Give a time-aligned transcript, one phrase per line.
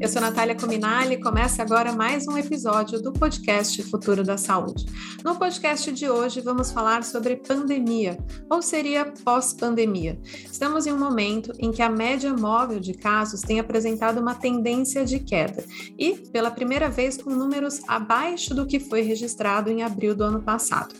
[0.00, 4.86] eu sou Natália Cominali e começa agora mais um episódio do podcast Futuro da Saúde.
[5.22, 8.16] No podcast de hoje vamos falar sobre pandemia,
[8.48, 10.18] ou seria pós-pandemia.
[10.60, 15.06] Estamos em um momento em que a média móvel de casos tem apresentado uma tendência
[15.06, 15.64] de queda
[15.98, 20.42] e, pela primeira vez, com números abaixo do que foi registrado em abril do ano
[20.42, 20.94] passado.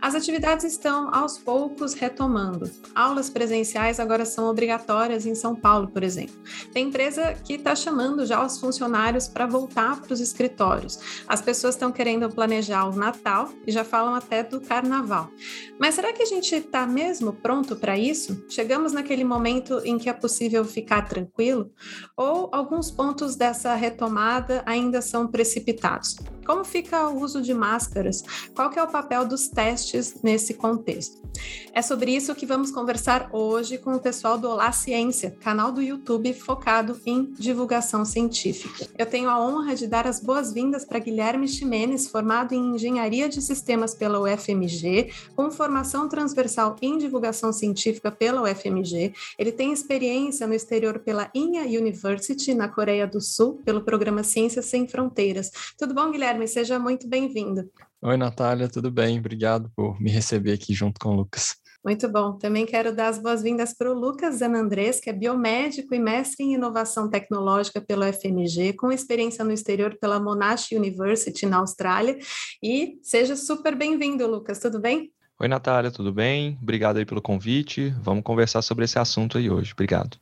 [0.00, 2.70] As atividades estão aos poucos retomando.
[2.94, 6.36] Aulas presenciais agora são obrigatórias em São Paulo, por exemplo.
[6.72, 11.24] Tem empresa que está chamando já os funcionários para voltar para os escritórios.
[11.26, 15.30] As pessoas estão querendo planejar o Natal e já falam até do Carnaval.
[15.80, 18.44] Mas será que a gente está mesmo pronto para isso?
[18.48, 21.70] Chegamos naquele momento em que é possível ficar tranquilo?
[22.16, 26.16] Ou alguns pontos dessa retomada ainda são precipitados?
[26.44, 28.24] Como fica o uso de máscaras?
[28.54, 31.28] Qual é o papel dos testes nesse contexto?
[31.74, 35.82] É sobre isso que vamos conversar hoje com o pessoal do Olá Ciência, canal do
[35.82, 38.88] YouTube focado em divulgação científica.
[38.96, 43.42] Eu tenho a honra de dar as boas-vindas para Guilherme Ximenes, formado em Engenharia de
[43.42, 48.87] Sistemas pela UFMG, com formação transversal em divulgação científica pela UFMG.
[49.38, 54.66] Ele tem experiência no exterior pela Inha University, na Coreia do Sul, pelo programa Ciências
[54.66, 55.50] Sem Fronteiras.
[55.76, 56.46] Tudo bom, Guilherme?
[56.48, 57.70] Seja muito bem-vindo.
[58.00, 59.18] Oi, Natália, tudo bem?
[59.18, 61.56] Obrigado por me receber aqui junto com o Lucas.
[61.84, 62.36] Muito bom.
[62.36, 66.54] Também quero dar as boas-vindas para o Lucas Zanandrés, que é biomédico e mestre em
[66.54, 72.18] inovação tecnológica pelo FMG, com experiência no exterior pela Monash University, na Austrália.
[72.62, 75.12] E seja super bem-vindo, Lucas, tudo bem?
[75.40, 76.58] Oi, Natália, tudo bem?
[76.60, 77.90] Obrigado aí pelo convite.
[78.02, 79.72] Vamos conversar sobre esse assunto aí hoje.
[79.72, 80.18] Obrigado.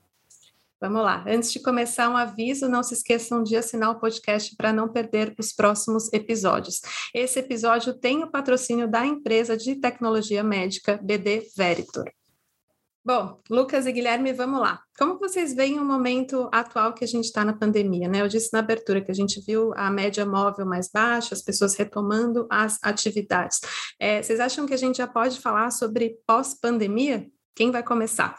[0.79, 1.25] Vamos lá.
[1.27, 5.35] Antes de começar, um aviso: não se esqueçam de assinar o podcast para não perder
[5.39, 6.83] os próximos episódios.
[7.15, 12.05] Esse episódio tem o patrocínio da empresa de tecnologia médica BD Veritor.
[13.07, 14.83] Bom, Lucas e Guilherme, vamos lá.
[14.99, 18.09] Como vocês veem o momento atual que a gente está na pandemia?
[18.09, 18.21] Né?
[18.21, 21.77] Eu disse na abertura que a gente viu a média móvel mais baixa, as pessoas
[21.77, 23.61] retomando as atividades.
[24.01, 27.25] É, vocês acham que a gente já pode falar sobre pós-pandemia?
[27.55, 28.35] Quem vai começar?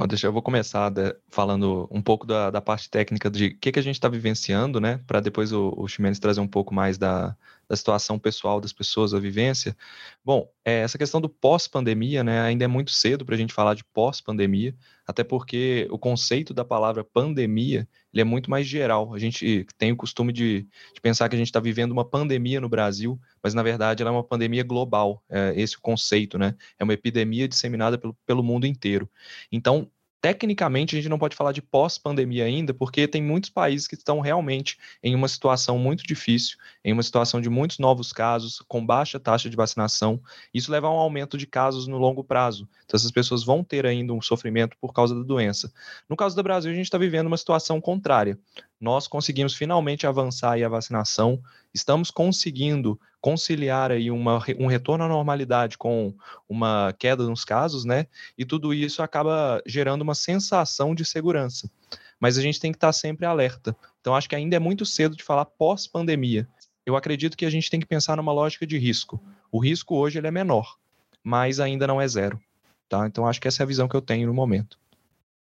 [0.00, 3.58] Pode deixar, eu vou começar de, falando um pouco da, da, parte técnica de o
[3.58, 4.98] que, que a gente está vivenciando, né?
[5.06, 7.36] Para depois o, o Ximenes trazer um pouco mais da,
[7.68, 9.76] da situação pessoal das pessoas, a vivência.
[10.24, 12.40] Bom, é, essa questão do pós-pandemia, né?
[12.40, 14.74] Ainda é muito cedo para a gente falar de pós-pandemia,
[15.06, 19.14] até porque o conceito da palavra pandemia ele é muito mais geral.
[19.14, 20.62] A gente tem o costume de,
[20.94, 24.10] de pensar que a gente está vivendo uma pandemia no Brasil, mas na verdade ela
[24.10, 25.22] é uma pandemia global.
[25.28, 26.54] É esse o conceito, né?
[26.78, 29.08] É uma epidemia disseminada pelo, pelo mundo inteiro.
[29.50, 33.94] Então, tecnicamente a gente não pode falar de pós-pandemia ainda, porque tem muitos países que
[33.94, 38.84] estão realmente em uma situação muito difícil, em uma situação de muitos novos casos, com
[38.84, 40.20] baixa taxa de vacinação.
[40.52, 42.68] Isso leva a um aumento de casos no longo prazo.
[42.84, 45.72] Então, essas pessoas vão ter ainda um sofrimento por causa da doença.
[46.08, 48.38] No caso do Brasil, a gente está vivendo uma situação contrária
[48.80, 51.40] nós conseguimos finalmente avançar aí a vacinação,
[51.74, 56.14] estamos conseguindo conciliar aí uma, um retorno à normalidade com
[56.48, 58.06] uma queda nos casos, né?
[58.38, 61.70] E tudo isso acaba gerando uma sensação de segurança.
[62.18, 63.76] Mas a gente tem que estar sempre alerta.
[64.00, 66.48] Então, acho que ainda é muito cedo de falar pós-pandemia.
[66.86, 69.22] Eu acredito que a gente tem que pensar numa lógica de risco.
[69.52, 70.76] O risco hoje ele é menor,
[71.22, 72.40] mas ainda não é zero.
[72.88, 73.06] Tá?
[73.06, 74.78] Então, acho que essa é a visão que eu tenho no momento.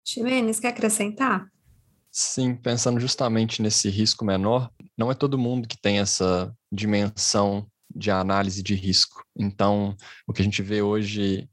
[0.05, 1.51] Ximenes, quer acrescentar?
[2.17, 8.09] Sim, pensando justamente nesse risco menor, não é todo mundo que tem essa dimensão de
[8.09, 9.21] análise de risco.
[9.37, 9.93] Então,
[10.25, 11.49] o que a gente vê hoje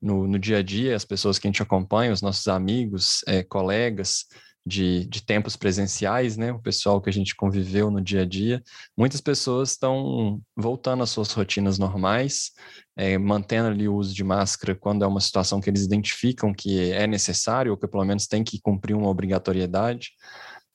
[0.00, 3.42] no, no dia a dia, as pessoas que a gente acompanha, os nossos amigos, é,
[3.42, 4.26] colegas,
[4.66, 6.52] de, de tempos presenciais, né?
[6.52, 8.60] O pessoal que a gente conviveu no dia a dia,
[8.96, 12.50] muitas pessoas estão voltando às suas rotinas normais,
[12.96, 16.90] é, mantendo ali o uso de máscara quando é uma situação que eles identificam que
[16.90, 20.10] é necessário ou que pelo menos tem que cumprir uma obrigatoriedade.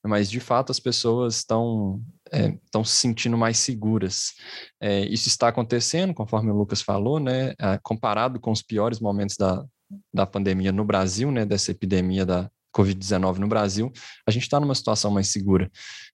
[0.03, 4.31] Mas de fato as pessoas estão estão é, se sentindo mais seguras.
[4.79, 7.53] É, isso está acontecendo, conforme o Lucas falou, né?
[7.83, 9.65] comparado com os piores momentos da,
[10.13, 11.45] da pandemia no Brasil, né?
[11.45, 13.91] Dessa epidemia da, Covid-19 no Brasil,
[14.27, 15.69] a gente está numa situação mais segura.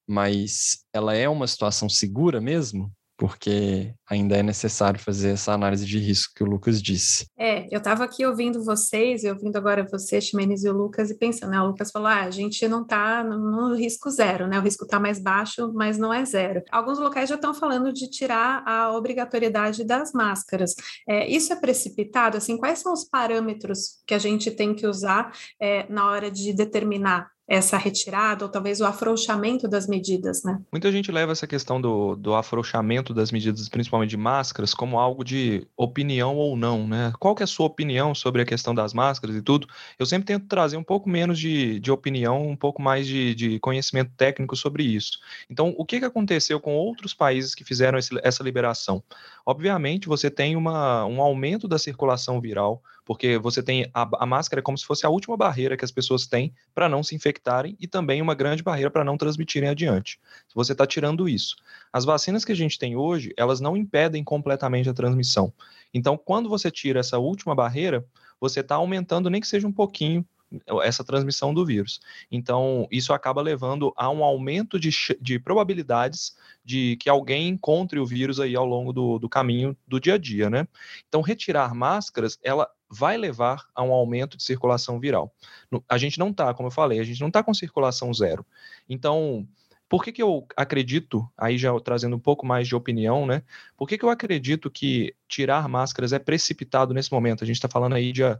[0.06, 2.92] Mas ela é uma situação segura mesmo?
[3.18, 7.26] Porque ainda é necessário fazer essa análise de risco que o Lucas disse.
[7.36, 11.18] É, eu estava aqui ouvindo vocês, e ouvindo agora você, Ximenes e o Lucas, e
[11.18, 11.60] pensando, né?
[11.60, 14.58] O Lucas falou: ah, a gente não está no, risco zero, né?
[14.58, 16.62] O risco está mais baixo, mas não é zero.
[16.70, 20.76] Alguns locais já estão falando de tirar a obrigatoriedade das máscaras.
[21.08, 22.36] É, isso é precipitado?
[22.36, 26.52] Assim, quais são os parâmetros que a gente tem que usar é, na hora de
[26.52, 30.60] determinar essa retirada, ou talvez o afrouxamento das medidas, né?
[30.70, 35.24] Muita gente leva essa questão do, do afrouxamento das medidas, principalmente de máscaras, como algo
[35.24, 37.10] de opinião ou não, né?
[37.18, 39.66] Qual que é a sua opinião sobre a questão das máscaras e tudo?
[39.98, 43.58] Eu sempre tento trazer um pouco menos de, de opinião, um pouco mais de, de
[43.60, 45.18] conhecimento técnico sobre isso.
[45.48, 49.02] Então, o que, que aconteceu com outros países que fizeram esse, essa liberação?
[49.50, 54.60] Obviamente, você tem uma, um aumento da circulação viral, porque você tem a, a máscara
[54.60, 57.74] é como se fosse a última barreira que as pessoas têm para não se infectarem
[57.80, 60.20] e também uma grande barreira para não transmitirem adiante.
[60.54, 61.56] Você está tirando isso.
[61.90, 65.50] As vacinas que a gente tem hoje, elas não impedem completamente a transmissão.
[65.94, 68.06] Então, quando você tira essa última barreira,
[68.38, 70.26] você está aumentando, nem que seja um pouquinho,
[70.82, 72.00] essa transmissão do vírus.
[72.30, 74.90] Então, isso acaba levando a um aumento de,
[75.20, 80.00] de probabilidades de que alguém encontre o vírus aí ao longo do, do caminho do
[80.00, 80.66] dia a dia, né?
[81.08, 85.32] Então, retirar máscaras, ela vai levar a um aumento de circulação viral.
[85.88, 88.44] A gente não está, como eu falei, a gente não está com circulação zero.
[88.88, 89.46] Então,
[89.88, 93.42] por que, que eu acredito, aí já trazendo um pouco mais de opinião, né?
[93.76, 97.42] Por que, que eu acredito que tirar máscaras é precipitado nesse momento?
[97.42, 98.38] A gente está falando aí de é,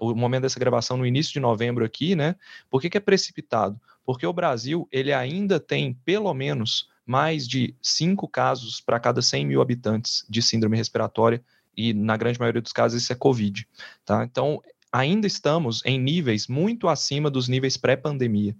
[0.00, 2.36] o momento dessa gravação no início de novembro aqui, né?
[2.70, 3.80] Por que, que é precipitado?
[4.04, 9.46] Porque o Brasil, ele ainda tem pelo menos mais de cinco casos para cada 100
[9.46, 11.42] mil habitantes de síndrome respiratória,
[11.76, 13.66] e na grande maioria dos casos isso é Covid,
[14.04, 14.24] tá?
[14.24, 14.60] Então,
[14.92, 18.56] ainda estamos em níveis muito acima dos níveis pré-pandemia.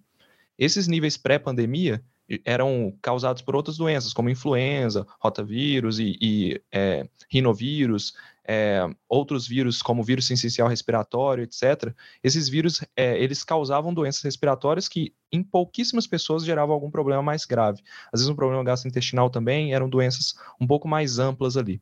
[0.58, 2.02] Esses níveis pré-pandemia
[2.44, 8.12] eram causados por outras doenças, como influenza, rotavírus e, e é, rinovírus,
[8.46, 11.94] é, outros vírus, como vírus sensicial respiratório, etc.
[12.22, 17.44] Esses vírus, é, eles causavam doenças respiratórias que, em pouquíssimas pessoas, geravam algum problema mais
[17.44, 17.82] grave.
[18.12, 21.80] Às vezes um problema gastrointestinal também, eram doenças um pouco mais amplas ali.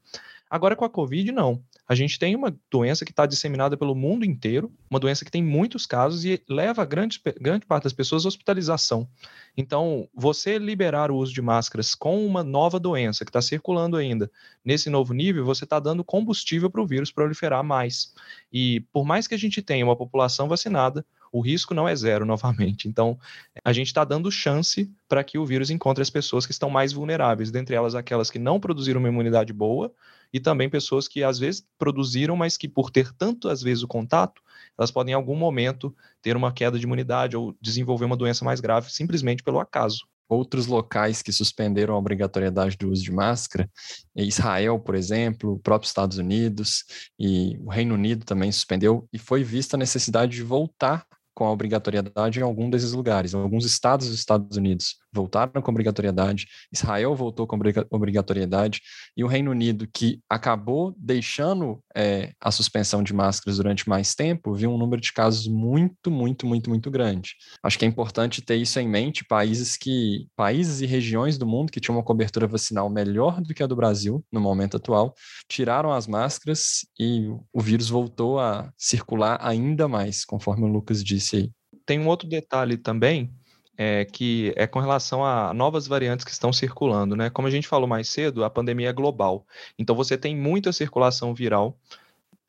[0.48, 1.62] Agora, com a Covid, não.
[1.88, 5.42] A gente tem uma doença que está disseminada pelo mundo inteiro, uma doença que tem
[5.42, 9.08] muitos casos e leva grande, grande parte das pessoas à hospitalização.
[9.56, 14.30] Então, você liberar o uso de máscaras com uma nova doença que está circulando ainda
[14.64, 18.14] nesse novo nível, você está dando combustível para o vírus proliferar mais.
[18.52, 22.24] E por mais que a gente tenha uma população vacinada, o risco não é zero
[22.26, 22.88] novamente.
[22.88, 23.18] Então,
[23.64, 26.92] a gente está dando chance para que o vírus encontre as pessoas que estão mais
[26.92, 29.92] vulneráveis, dentre elas aquelas que não produziram uma imunidade boa
[30.32, 34.42] e também pessoas que às vezes produziram, mas que por ter tantas vezes o contato,
[34.78, 38.60] elas podem em algum momento ter uma queda de imunidade ou desenvolver uma doença mais
[38.60, 40.06] grave simplesmente pelo acaso.
[40.28, 43.70] Outros locais que suspenderam a obrigatoriedade do uso de máscara,
[44.16, 46.84] Israel, por exemplo, o próprio Estados Unidos
[47.18, 51.06] e o Reino Unido também suspendeu, e foi vista a necessidade de voltar
[51.36, 53.34] com a obrigatoriedade em algum desses lugares.
[53.34, 57.58] Alguns estados dos Estados Unidos voltaram com obrigatoriedade, Israel voltou com
[57.90, 58.80] obrigatoriedade,
[59.16, 64.54] e o Reino Unido, que acabou deixando é, a suspensão de máscaras durante mais tempo,
[64.54, 67.34] viu um número de casos muito, muito, muito, muito grande.
[67.62, 71.72] Acho que é importante ter isso em mente, países que, países e regiões do mundo
[71.72, 75.14] que tinham uma cobertura vacinal melhor do que a do Brasil no momento atual,
[75.48, 81.36] tiraram as máscaras e o vírus voltou a circular ainda mais, conforme o Lucas disse
[81.36, 81.50] aí.
[81.86, 83.32] Tem um outro detalhe também,
[83.76, 87.30] é, que é com relação a novas variantes que estão circulando, né?
[87.30, 89.46] Como a gente falou mais cedo, a pandemia é global.
[89.78, 91.78] Então você tem muita circulação viral.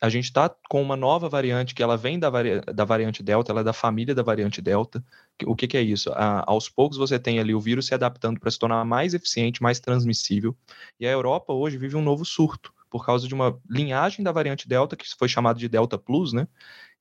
[0.00, 2.60] A gente está com uma nova variante que ela vem da, vari...
[2.60, 5.04] da variante Delta, ela é da família da variante Delta.
[5.44, 6.10] O que, que é isso?
[6.46, 9.80] aos poucos você tem ali o vírus se adaptando para se tornar mais eficiente, mais
[9.80, 10.56] transmissível.
[11.00, 14.68] E a Europa hoje vive um novo surto por causa de uma linhagem da variante
[14.68, 16.46] Delta, que foi chamada de Delta Plus, né?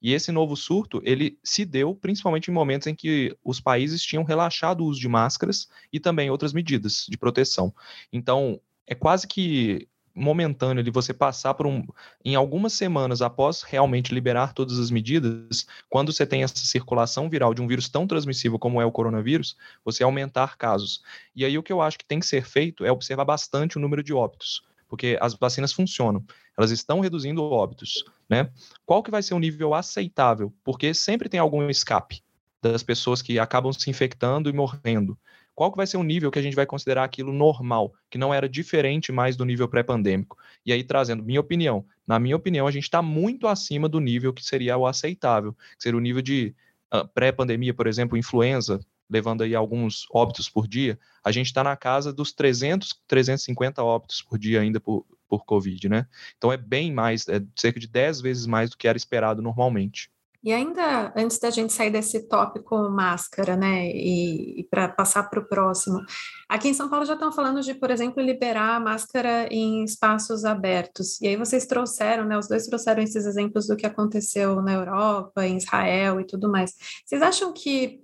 [0.01, 4.23] E esse novo surto, ele se deu principalmente em momentos em que os países tinham
[4.23, 7.73] relaxado o uso de máscaras e também outras medidas de proteção.
[8.13, 11.85] Então, é quase que momentâneo ali você passar por um
[12.25, 17.53] em algumas semanas após realmente liberar todas as medidas, quando você tem essa circulação viral
[17.53, 21.03] de um vírus tão transmissível como é o coronavírus, você aumentar casos.
[21.35, 23.79] E aí o que eu acho que tem que ser feito é observar bastante o
[23.79, 26.23] número de óbitos porque as vacinas funcionam,
[26.57, 28.49] elas estão reduzindo óbitos, né?
[28.85, 30.53] Qual que vai ser o nível aceitável?
[30.63, 32.23] Porque sempre tem algum escape
[32.61, 35.17] das pessoas que acabam se infectando e morrendo.
[35.57, 38.31] Qual que vai ser o nível que a gente vai considerar aquilo normal, que não
[38.31, 40.37] era diferente mais do nível pré-pandêmico?
[40.63, 41.83] E aí, trazendo minha opinião.
[42.05, 45.81] Na minha opinião, a gente está muito acima do nível que seria o aceitável, que
[45.81, 46.55] seria o nível de
[46.93, 48.79] uh, pré-pandemia, por exemplo, influenza,
[49.09, 54.21] levando aí alguns óbitos por dia, a gente está na casa dos 300, 350 óbitos
[54.21, 56.07] por dia ainda por, por Covid, né?
[56.37, 60.11] Então é bem mais, é cerca de 10 vezes mais do que era esperado normalmente.
[60.43, 65.39] E ainda antes da gente sair desse tópico máscara, né, e, e para passar para
[65.39, 65.99] o próximo,
[66.47, 71.19] aqui em São Paulo já estão falando de, por exemplo, liberar máscara em espaços abertos.
[71.21, 75.45] E aí vocês trouxeram, né, os dois trouxeram esses exemplos do que aconteceu na Europa,
[75.45, 76.73] em Israel e tudo mais.
[77.03, 77.99] Vocês acham que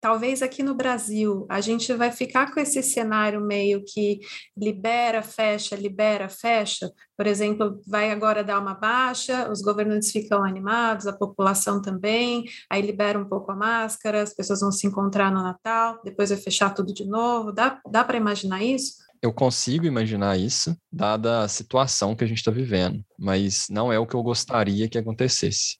[0.00, 4.20] talvez aqui no Brasil a gente vai ficar com esse cenário meio que
[4.56, 6.90] libera, fecha, libera, fecha.
[7.16, 12.80] Por exemplo, vai agora dar uma baixa, os governantes ficam animados, a população também, aí
[12.80, 16.74] libera um pouco a máscara, as pessoas vão se encontrar no Natal, depois vai fechar
[16.74, 17.52] tudo de novo.
[17.52, 18.94] Dá, dá para imaginar isso?
[19.22, 23.98] Eu consigo imaginar isso, dada a situação que a gente está vivendo, mas não é
[23.98, 25.76] o que eu gostaria que acontecesse.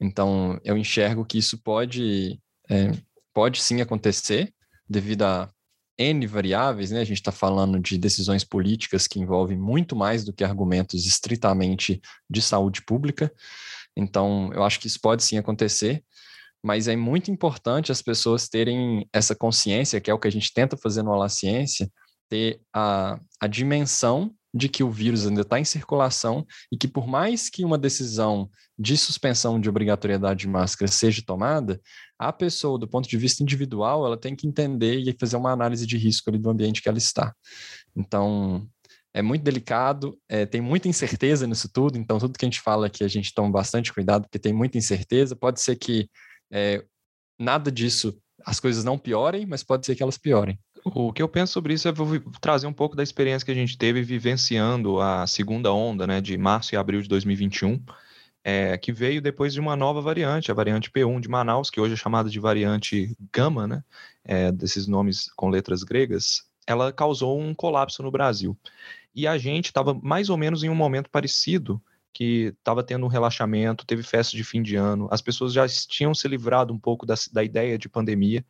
[0.00, 2.90] Então, eu enxergo que isso pode é,
[3.32, 4.52] pode sim acontecer,
[4.88, 5.50] devido a
[5.98, 7.00] N variáveis, né?
[7.00, 12.00] A gente está falando de decisões políticas que envolvem muito mais do que argumentos estritamente
[12.28, 13.32] de saúde pública.
[13.96, 16.02] Então, eu acho que isso pode sim acontecer,
[16.62, 20.52] mas é muito importante as pessoas terem essa consciência, que é o que a gente
[20.52, 21.90] tenta fazer no Olá Ciência,
[22.28, 27.06] ter a, a dimensão de que o vírus ainda está em circulação e que, por
[27.06, 31.80] mais que uma decisão de suspensão de obrigatoriedade de máscara seja tomada,
[32.28, 35.86] a pessoa, do ponto de vista individual, ela tem que entender e fazer uma análise
[35.86, 37.34] de risco ali do ambiente que ela está.
[37.96, 38.66] Então,
[39.14, 42.86] é muito delicado, é, tem muita incerteza nisso tudo, então tudo que a gente fala
[42.86, 45.36] aqui a gente toma bastante cuidado, porque tem muita incerteza.
[45.36, 46.08] Pode ser que
[46.50, 46.84] é,
[47.38, 50.58] nada disso, as coisas não piorem, mas pode ser que elas piorem.
[50.84, 51.92] O que eu penso sobre isso é
[52.40, 56.36] trazer um pouco da experiência que a gente teve vivenciando a segunda onda, né, de
[56.36, 57.80] março e abril de 2021,
[58.44, 61.94] é, que veio depois de uma nova variante, a variante P1 de Manaus, que hoje
[61.94, 63.84] é chamada de variante Gama, né,
[64.24, 68.56] é, desses nomes com letras gregas, ela causou um colapso no Brasil.
[69.14, 71.82] E a gente estava mais ou menos em um momento parecido,
[72.12, 76.14] que estava tendo um relaxamento, teve festa de fim de ano, as pessoas já tinham
[76.14, 78.44] se livrado um pouco da, da ideia de pandemia,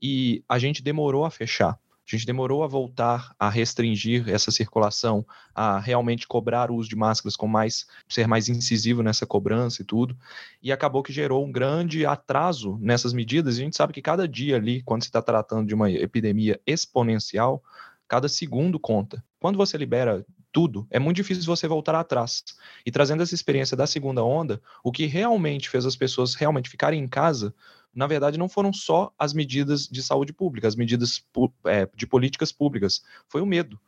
[0.00, 1.78] e a gente demorou a fechar.
[2.06, 6.96] A gente demorou a voltar a restringir essa circulação, a realmente cobrar o uso de
[6.96, 10.16] máscaras com mais ser mais incisivo nessa cobrança e tudo.
[10.62, 13.56] E acabou que gerou um grande atraso nessas medidas.
[13.56, 16.60] E a gente sabe que cada dia ali, quando se está tratando de uma epidemia
[16.66, 17.62] exponencial,
[18.08, 19.24] cada segundo conta.
[19.40, 22.44] Quando você libera tudo, é muito difícil você voltar atrás.
[22.84, 27.02] E trazendo essa experiência da segunda onda, o que realmente fez as pessoas realmente ficarem
[27.02, 27.54] em casa
[27.94, 31.22] na verdade, não foram só as medidas de saúde pública, as medidas
[31.66, 33.78] é, de políticas públicas, foi o medo.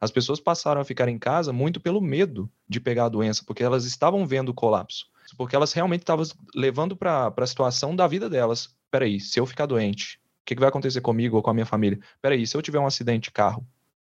[0.00, 3.64] As pessoas passaram a ficar em casa muito pelo medo de pegar a doença, porque
[3.64, 6.24] elas estavam vendo o colapso, porque elas realmente estavam
[6.54, 8.74] levando para a situação da vida delas.
[8.92, 11.66] Peraí, se eu ficar doente, o que, que vai acontecer comigo ou com a minha
[11.66, 11.98] família?
[12.22, 13.66] Peraí, se eu tiver um acidente de carro,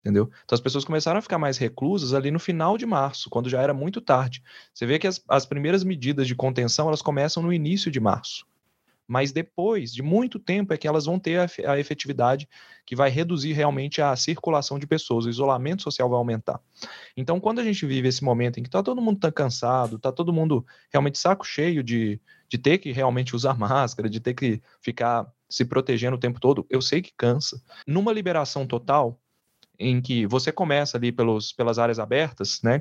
[0.01, 0.31] entendeu?
[0.45, 3.63] Então as pessoas começaram a ficar mais reclusas ali no final de março, quando já
[3.63, 4.43] era muito tarde.
[4.75, 8.50] Você vê que as, as primeiras medidas de contenção elas começam no início de março
[9.11, 12.49] mas depois de muito tempo é que elas vão ter a, efetividade
[12.87, 16.61] que vai reduzir realmente a circulação de pessoas, o isolamento social vai aumentar.
[17.17, 20.13] Então, quando a gente vive esse momento em que está todo mundo tá cansado, está
[20.13, 24.63] todo mundo realmente saco cheio de, de ter que realmente usar máscara, de ter que
[24.81, 27.61] ficar se protegendo o tempo todo, eu sei que cansa.
[27.85, 29.20] Numa liberação total,
[29.81, 32.79] em que você começa ali pelos, pelas áreas abertas, né?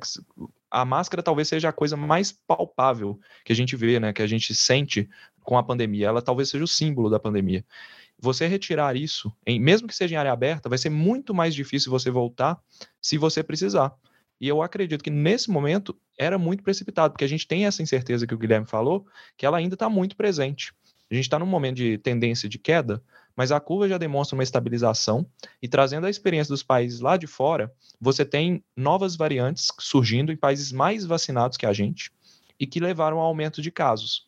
[0.70, 4.12] A máscara talvez seja a coisa mais palpável que a gente vê, né?
[4.12, 5.10] Que a gente sente
[5.42, 6.08] com a pandemia.
[6.08, 7.66] Ela talvez seja o símbolo da pandemia.
[8.20, 11.90] Você retirar isso, em, mesmo que seja em área aberta, vai ser muito mais difícil
[11.90, 12.60] você voltar
[13.02, 13.96] se você precisar.
[14.40, 18.28] E eu acredito que nesse momento era muito precipitado, porque a gente tem essa incerteza
[18.28, 19.06] que o Guilherme falou,
[19.38, 20.74] que ela ainda está muito presente.
[21.10, 23.02] A gente está num momento de tendência de queda,
[23.40, 25.26] mas a curva já demonstra uma estabilização
[25.62, 30.36] e trazendo a experiência dos países lá de fora, você tem novas variantes surgindo em
[30.36, 32.12] países mais vacinados que a gente
[32.60, 34.28] e que levaram ao aumento de casos.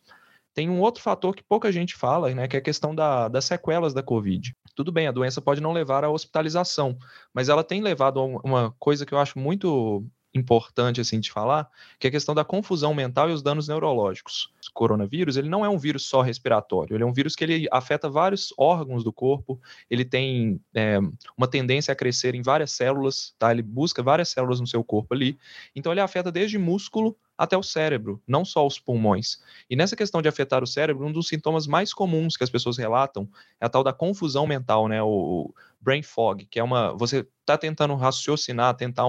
[0.53, 3.43] Tem um outro fator que pouca gente fala, né, que é a questão da, das
[3.43, 4.55] sequelas da Covid.
[4.77, 6.97] Tudo bem, a doença pode não levar à hospitalização,
[7.33, 11.69] mas ela tem levado a uma coisa que eu acho muito importante assim de falar,
[11.99, 14.51] que é a questão da confusão mental e os danos neurológicos.
[14.69, 17.67] O coronavírus, ele não é um vírus só respiratório, ele é um vírus que ele
[17.71, 19.59] afeta vários órgãos do corpo,
[19.89, 20.99] ele tem é,
[21.37, 23.51] uma tendência a crescer em várias células, tá?
[23.51, 25.37] Ele busca várias células no seu corpo ali,
[25.75, 29.41] então ele afeta desde músculo até o cérebro, não só os pulmões.
[29.67, 32.77] E nessa questão de afetar o cérebro, um dos sintomas mais comuns que as pessoas
[32.77, 33.27] relatam
[33.59, 35.01] é a tal da confusão mental, né?
[35.01, 36.95] O brain fog, que é uma.
[36.95, 39.05] Você está tentando raciocinar, tentar.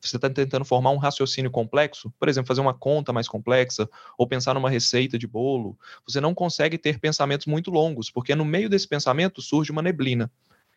[0.00, 4.26] Você está tentando formar um raciocínio complexo, por exemplo, fazer uma conta mais complexa, ou
[4.26, 5.78] pensar numa receita de bolo.
[6.06, 10.30] Você não consegue ter pensamentos muito longos, porque no meio desse pensamento surge uma neblina.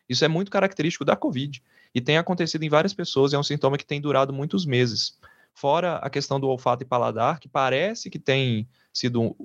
[0.08, 1.62] Isso é muito característico da Covid.
[1.94, 5.18] E tem acontecido em várias pessoas, é um sintoma que tem durado muitos meses.
[5.52, 9.36] Fora a questão do olfato e paladar, que parece que tem sido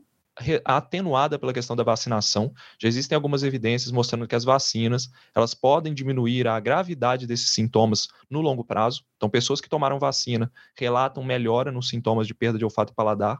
[0.65, 2.53] atenuada pela questão da vacinação.
[2.79, 8.07] Já existem algumas evidências mostrando que as vacinas elas podem diminuir a gravidade desses sintomas
[8.29, 9.05] no longo prazo.
[9.15, 13.39] Então, pessoas que tomaram vacina relatam melhora nos sintomas de perda de olfato e paladar.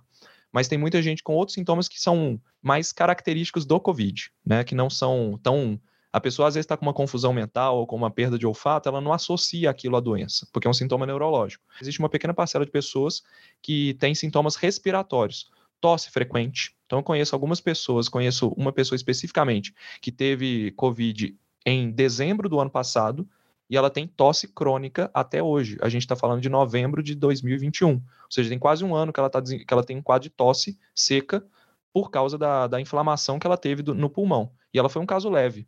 [0.56, 4.64] mas tem muita gente com outros sintomas que são mais característicos do Covid, né?
[4.64, 5.78] Que não são tão.
[6.14, 8.88] A pessoa às vezes está com uma confusão mental ou com uma perda de olfato,
[8.88, 11.62] ela não associa aquilo à doença, porque é um sintoma neurológico.
[11.82, 13.22] Existe uma pequena parcela de pessoas
[13.62, 15.52] que têm sintomas respiratórios,
[15.86, 16.75] tosse frequente.
[16.88, 22.60] Então, eu conheço algumas pessoas, conheço uma pessoa especificamente que teve Covid em dezembro do
[22.60, 23.30] ano passado
[23.70, 25.77] e ela tem tosse crônica até hoje.
[25.84, 27.92] A gente está falando de novembro de 2021.
[27.92, 28.01] Ou
[28.32, 30.75] seja, tem quase um ano que ela, tá, que ela tem um quadro de tosse
[30.96, 31.46] seca
[31.94, 34.51] por causa da, da inflamação que ela teve do, no pulmão.
[34.74, 35.68] E ela foi um caso leve.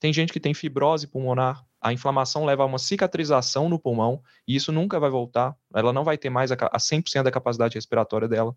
[0.00, 4.56] Tem gente que tem fibrose pulmonar, a inflamação leva a uma cicatrização no pulmão, e
[4.56, 8.26] isso nunca vai voltar, ela não vai ter mais a, a 100% da capacidade respiratória
[8.26, 8.56] dela.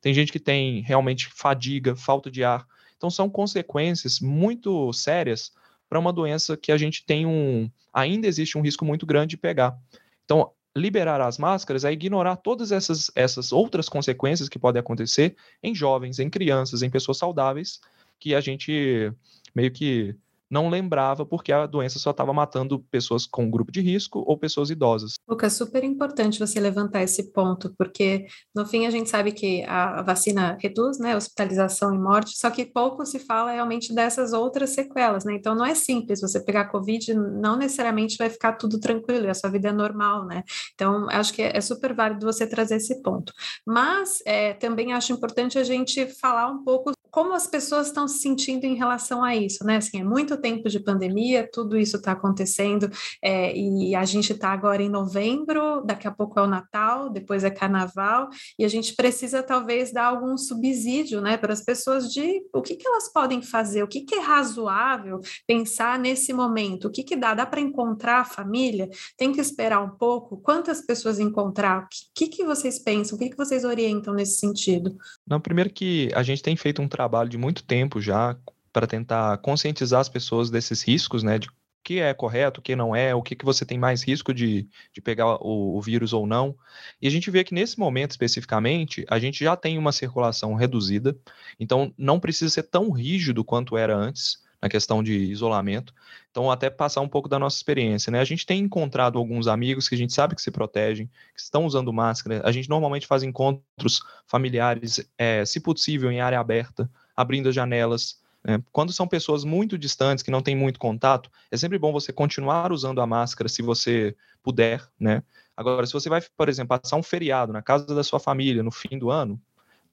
[0.00, 2.66] Tem gente que tem realmente fadiga, falta de ar.
[2.96, 5.52] Então, são consequências muito sérias
[5.88, 7.70] para uma doença que a gente tem um.
[7.92, 9.76] ainda existe um risco muito grande de pegar.
[10.24, 15.74] Então, liberar as máscaras é ignorar todas essas, essas outras consequências que podem acontecer em
[15.74, 17.80] jovens, em crianças, em pessoas saudáveis,
[18.18, 19.12] que a gente
[19.54, 20.14] meio que
[20.50, 24.70] não lembrava porque a doença só estava matando pessoas com grupo de risco ou pessoas
[24.70, 25.14] idosas.
[25.28, 30.02] Lucas, super importante você levantar esse ponto, porque no fim a gente sabe que a
[30.02, 35.24] vacina reduz, né, hospitalização e morte, só que pouco se fala realmente dessas outras sequelas,
[35.24, 35.34] né?
[35.34, 39.34] Então não é simples você pegar Covid, não necessariamente vai ficar tudo tranquilo, e a
[39.34, 40.42] sua vida é normal, né?
[40.74, 43.32] Então acho que é super válido você trazer esse ponto.
[43.66, 48.20] Mas é, também acho importante a gente falar um pouco como as pessoas estão se
[48.20, 49.76] sentindo em relação a isso, né?
[49.76, 52.88] Assim, é muito tempo de pandemia, tudo isso está acontecendo
[53.22, 57.44] é, e a gente está agora em novembro, daqui a pouco é o Natal, depois
[57.44, 62.42] é Carnaval e a gente precisa talvez dar algum subsídio, né, para as pessoas de
[62.52, 66.90] o que, que elas podem fazer, o que, que é razoável pensar nesse momento, o
[66.90, 71.18] que, que dá, dá para encontrar a família, tem que esperar um pouco, quantas pessoas
[71.18, 74.96] encontrar, o que, que vocês pensam, o que, que vocês orientam nesse sentido?
[75.26, 78.36] Não, primeiro que a gente tem feito um trabalho de muito tempo já
[78.72, 81.52] para tentar conscientizar as pessoas desses riscos, né, de o
[81.82, 84.68] que é correto, o que não é, o que, que você tem mais risco de,
[84.92, 86.54] de pegar o, o vírus ou não.
[87.00, 91.16] E a gente vê que nesse momento especificamente, a gente já tem uma circulação reduzida,
[91.58, 95.94] então não precisa ser tão rígido quanto era antes na questão de isolamento.
[96.30, 98.20] Então, até passar um pouco da nossa experiência, né?
[98.20, 101.64] A gente tem encontrado alguns amigos que a gente sabe que se protegem, que estão
[101.64, 102.42] usando máscara.
[102.44, 108.20] A gente normalmente faz encontros familiares, é, se possível, em área aberta, abrindo as janelas.
[108.44, 108.62] Né?
[108.70, 112.72] Quando são pessoas muito distantes, que não têm muito contato, é sempre bom você continuar
[112.72, 115.22] usando a máscara se você puder, né?
[115.56, 118.70] Agora, se você vai, por exemplo, passar um feriado na casa da sua família no
[118.70, 119.38] fim do ano,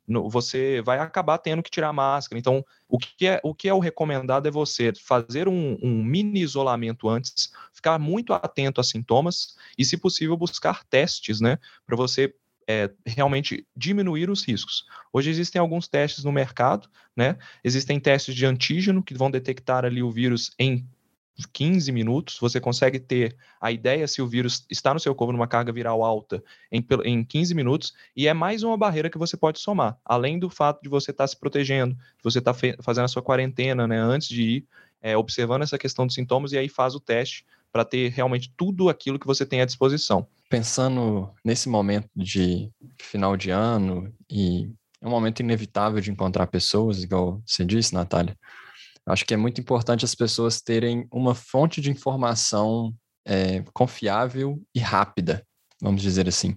[0.08, 2.40] você vai acabar tendo que tirar a máscara.
[2.40, 6.42] Então, o que é o, que é o recomendado é você fazer um, um mini
[6.42, 11.58] isolamento antes, ficar muito atento a sintomas e, se possível, buscar testes, né?
[11.86, 12.34] Para você
[12.68, 14.86] é, realmente diminuir os riscos.
[15.12, 17.38] Hoje existem alguns testes no mercado, né?
[17.64, 20.86] Existem testes de antígeno que vão detectar ali o vírus em
[21.46, 25.48] 15 minutos, você consegue ter a ideia se o vírus está no seu corpo numa
[25.48, 29.60] carga viral alta em, em 15 minutos, e é mais uma barreira que você pode
[29.60, 33.06] somar, além do fato de você estar tá se protegendo, de você estar tá fazendo
[33.06, 34.68] a sua quarentena né, antes de ir,
[35.02, 38.90] é, observando essa questão dos sintomas, e aí faz o teste para ter realmente tudo
[38.90, 40.28] aquilo que você tem à disposição.
[40.50, 44.72] Pensando nesse momento de final de ano, e
[45.02, 48.36] é um momento inevitável de encontrar pessoas, igual você disse, Natália,
[49.12, 52.94] acho que é muito importante as pessoas terem uma fonte de informação
[53.26, 55.46] é, confiável e rápida,
[55.82, 56.56] vamos dizer assim.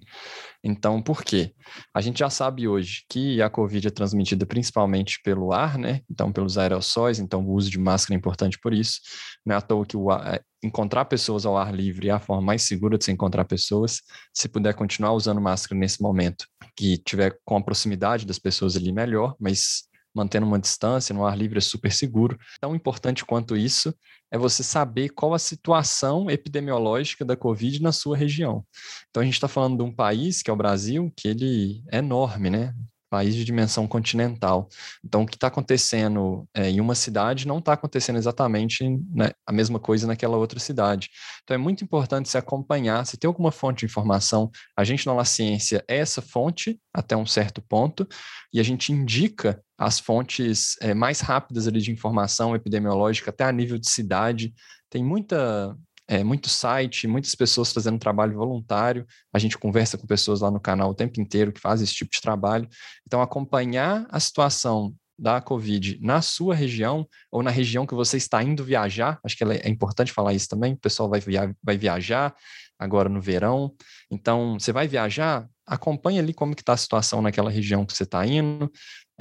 [0.63, 1.53] Então, por quê?
[1.93, 6.01] A gente já sabe hoje que a Covid é transmitida principalmente pelo ar, né?
[6.09, 8.99] Então, pelos aerossóis, então o uso de máscara é importante por isso.
[9.43, 12.43] Não é à toa que ar, é, encontrar pessoas ao ar livre é a forma
[12.43, 14.01] mais segura de se encontrar pessoas.
[14.33, 18.91] Se puder continuar usando máscara nesse momento, que tiver com a proximidade das pessoas ali,
[18.91, 22.37] melhor, mas mantendo uma distância, no ar livre é super seguro.
[22.59, 23.93] Tão importante quanto isso
[24.31, 28.65] é você saber qual a situação epidemiológica da Covid na sua região.
[29.09, 31.97] Então a gente está falando de um país, que é o Brasil, que ele é
[31.97, 32.73] enorme, né?
[33.11, 34.69] país de dimensão continental.
[35.03, 39.51] Então, o que está acontecendo é, em uma cidade não está acontecendo exatamente né, a
[39.51, 41.09] mesma coisa naquela outra cidade.
[41.43, 44.49] Então, é muito importante se acompanhar, se tem alguma fonte de informação.
[44.77, 48.07] A gente na La Ciência é essa fonte até um certo ponto,
[48.53, 53.51] e a gente indica as fontes é, mais rápidas ali de informação epidemiológica, até a
[53.51, 54.53] nível de cidade.
[54.91, 55.75] Tem muita
[56.07, 59.07] é, muito site, muitas pessoas fazendo trabalho voluntário.
[59.33, 62.11] A gente conversa com pessoas lá no canal o tempo inteiro que fazem esse tipo
[62.11, 62.69] de trabalho.
[63.07, 68.43] Então, acompanhar a situação da Covid na sua região ou na região que você está
[68.43, 70.73] indo viajar, acho que é importante falar isso também.
[70.73, 72.35] O pessoal vai, via vai viajar,
[72.77, 73.73] agora no verão.
[74.11, 78.03] Então, você vai viajar, acompanha ali como que está a situação naquela região que você
[78.03, 78.71] está indo,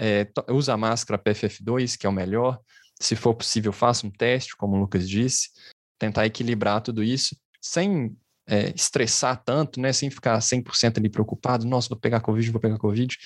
[0.00, 2.58] é, usa a máscara PFF2, que é o melhor.
[2.98, 5.50] Se for possível, faça um teste, como o Lucas disse,
[5.98, 11.88] tentar equilibrar tudo isso, sem é, estressar tanto, né, sem ficar 100% ali preocupado, nossa,
[11.88, 13.16] vou pegar Covid, vou pegar Covid,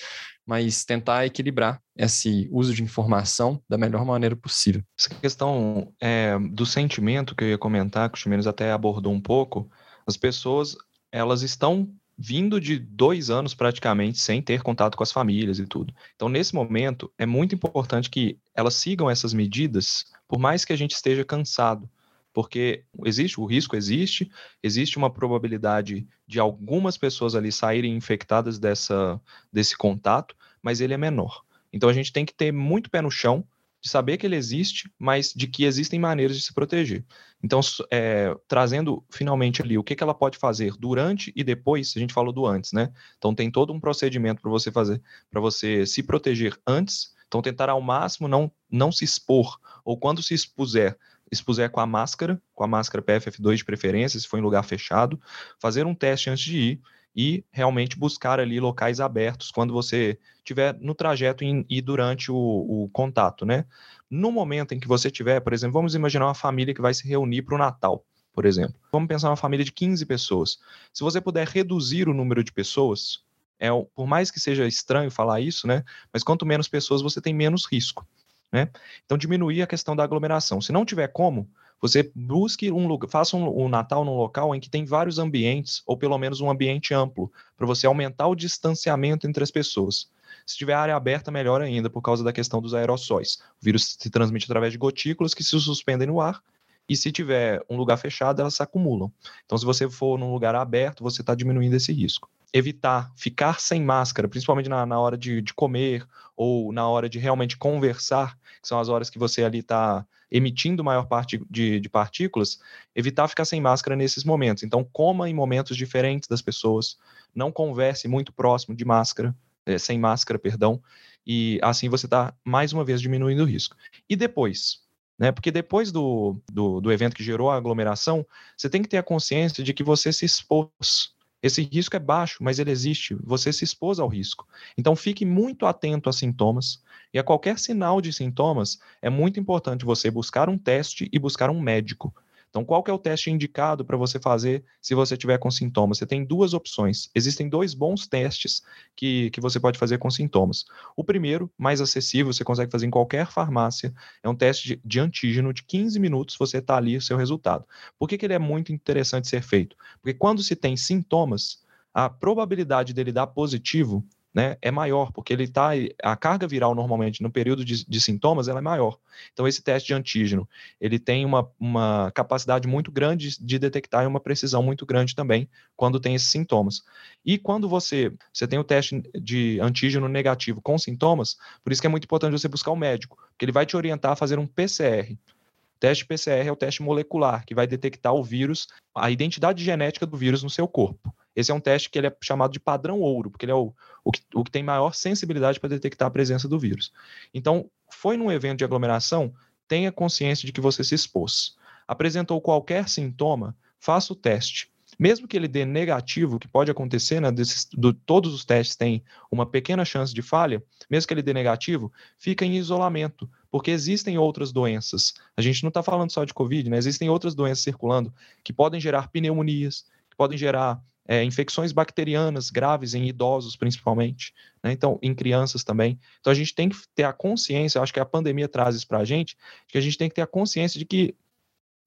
[0.44, 4.82] mas tentar equilibrar esse uso de informação da melhor maneira possível.
[4.98, 9.20] Essa questão é, do sentimento que eu ia comentar, que o Chimenez até abordou um
[9.20, 9.70] pouco,
[10.06, 10.76] as pessoas,
[11.10, 15.92] elas estão vindo de dois anos praticamente sem ter contato com as famílias e tudo.
[16.14, 20.76] Então, nesse momento, é muito importante que elas sigam essas medidas, por mais que a
[20.76, 21.88] gente esteja cansado
[22.34, 24.28] porque existe, o risco existe,
[24.60, 29.20] existe uma probabilidade de algumas pessoas ali saírem infectadas dessa,
[29.52, 31.44] desse contato, mas ele é menor.
[31.72, 33.46] Então a gente tem que ter muito pé no chão
[33.84, 37.04] de saber que ele existe, mas de que existem maneiras de se proteger.
[37.42, 42.00] Então, é, trazendo finalmente ali o que, que ela pode fazer durante e depois, a
[42.00, 42.90] gente falou do antes, né?
[43.18, 47.12] Então tem todo um procedimento para você fazer, para você se proteger antes.
[47.28, 50.96] Então tentar ao máximo não, não se expor, ou quando se expuser,
[51.30, 55.20] expuser com a máscara, com a máscara PFF2 de preferência, se for em lugar fechado,
[55.60, 56.80] fazer um teste antes de ir
[57.14, 62.90] e realmente buscar ali locais abertos quando você estiver no trajeto e durante o, o,
[62.92, 63.64] contato, né?
[64.10, 67.06] No momento em que você tiver, por exemplo, vamos imaginar uma família que vai se
[67.06, 68.74] reunir para o Natal, por exemplo.
[68.92, 70.58] Vamos pensar uma família de 15 pessoas.
[70.92, 73.22] Se você puder reduzir o número de pessoas,
[73.58, 75.84] é, por mais que seja estranho falar isso, né?
[76.12, 78.06] Mas quanto menos pessoas você tem menos risco.
[78.52, 78.70] Né?
[79.04, 80.60] Então, diminuir a questão da aglomeração.
[80.60, 81.50] Se não tiver como,
[81.84, 85.82] você busque um lugar, faça um, um, Natal num local em que tem vários ambientes,
[85.84, 90.08] ou pelo menos um ambiente amplo, para você aumentar o distanciamento entre as pessoas.
[90.46, 93.34] Se tiver área aberta, melhor ainda, por causa da questão dos aerossóis.
[93.60, 96.42] O vírus se transmite através de gotículas que se suspendem no ar,
[96.88, 99.12] e se tiver um lugar fechado, elas se acumulam.
[99.44, 103.82] Então, se você for num lugar aberto, você está diminuindo esse risco evitar ficar sem
[103.82, 108.68] máscara, principalmente na, na hora de, de, comer ou na hora de realmente conversar, que
[108.68, 112.60] são as horas que você ali está emitindo maior parte de, de, partículas,
[112.94, 114.62] evitar ficar sem máscara nesses momentos.
[114.62, 116.96] Então, coma em momentos diferentes das pessoas,
[117.34, 119.34] não converse muito próximo de máscara,
[119.66, 120.80] é, sem máscara, perdão,
[121.26, 123.76] e assim você está, mais uma vez, diminuindo o risco.
[124.08, 124.80] E depois?
[125.18, 125.32] Né?
[125.32, 128.24] Porque depois do, do, do evento que gerou a aglomeração,
[128.56, 131.14] você tem que ter a consciência de que você se expôs
[131.44, 133.14] esse risco é baixo, mas ele existe.
[133.22, 134.48] Você se expôs ao risco.
[134.78, 139.84] Então fique muito atento a sintomas e a qualquer sinal de sintomas, é muito importante
[139.84, 142.14] você buscar um teste e buscar um médico.
[142.54, 145.98] Então, qual que é o teste indicado para você fazer se você tiver com sintomas?
[145.98, 147.10] Você tem duas opções.
[147.12, 148.62] Existem dois bons testes
[148.94, 150.64] que, que você pode fazer com sintomas.
[150.96, 155.00] O primeiro, mais acessível, você consegue fazer em qualquer farmácia, é um teste de, de
[155.00, 157.66] antígeno de 15 minutos, você está ali o seu resultado.
[157.98, 159.74] Por que, que ele é muito interessante ser feito?
[160.00, 161.60] Porque quando se tem sintomas,
[161.92, 165.70] a probabilidade dele dar positivo né, é maior, porque ele está.
[166.02, 168.98] A carga viral normalmente no período de, de, sintomas ela é maior.
[169.32, 170.48] Então, esse teste de antígeno
[170.80, 175.48] ele tem uma, uma capacidade muito grande de detectar e uma precisão muito grande também
[175.76, 176.82] quando tem esses sintomas.
[177.24, 181.86] E quando você, você tem o teste de antígeno negativo com sintomas, por isso que
[181.86, 184.38] é muito importante você buscar o um médico, porque ele vai te orientar a fazer
[184.40, 185.12] um PCR.
[185.12, 188.66] O teste PCR é o teste molecular, que vai detectar o vírus,
[188.96, 191.14] a identidade genética do vírus no seu corpo.
[191.34, 193.72] Esse é um teste que ele é chamado de padrão ouro, porque ele é o,
[194.04, 196.92] o, que, o que tem maior sensibilidade para detectar a presença do vírus.
[197.32, 199.32] Então, foi num evento de aglomeração,
[199.66, 201.56] tenha consciência de que você se expôs.
[201.86, 204.72] Apresentou qualquer sintoma, faça o teste.
[204.98, 209.02] Mesmo que ele dê negativo, que pode acontecer, né, desses, do, todos os testes têm
[209.30, 214.18] uma pequena chance de falha, mesmo que ele dê negativo, fica em isolamento, porque existem
[214.18, 215.14] outras doenças.
[215.36, 216.78] A gente não está falando só de Covid, né?
[216.78, 222.94] Existem outras doenças circulando que podem gerar pneumonias, que podem gerar é, infecções bacterianas graves
[222.94, 224.72] em idosos, principalmente, né?
[224.72, 225.98] então, em crianças também.
[226.20, 228.98] Então, a gente tem que ter a consciência, acho que a pandemia traz isso para
[228.98, 229.36] a gente,
[229.68, 231.14] que a gente tem que ter a consciência de que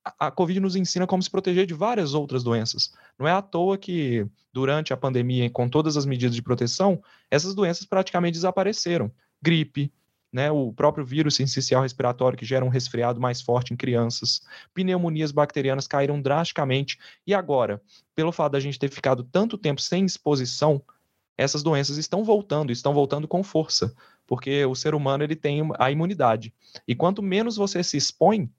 [0.06, 2.94] a, a Covid nos ensina como se proteger de várias outras doenças.
[3.18, 7.02] Não é à toa que, durante a pandemia, com todas as medidas de proteção,
[7.32, 9.12] essas doenças praticamente desapareceram.
[9.42, 9.92] Gripe,
[10.32, 14.42] né, o próprio vírus sincicial respiratório que gera um resfriado mais forte em crianças,
[14.74, 17.82] pneumonias bacterianas caíram drasticamente e agora,
[18.14, 20.82] pelo fato da gente ter ficado tanto tempo sem exposição,
[21.38, 23.94] essas doenças estão voltando, estão voltando com força,
[24.26, 26.54] porque o ser humano ele tem a imunidade.
[26.88, 28.50] E quanto menos você se expõe,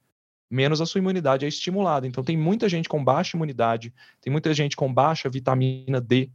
[0.50, 2.06] menos a sua imunidade é estimulada.
[2.06, 6.30] Então tem muita gente com baixa imunidade, tem muita gente com baixa vitamina D,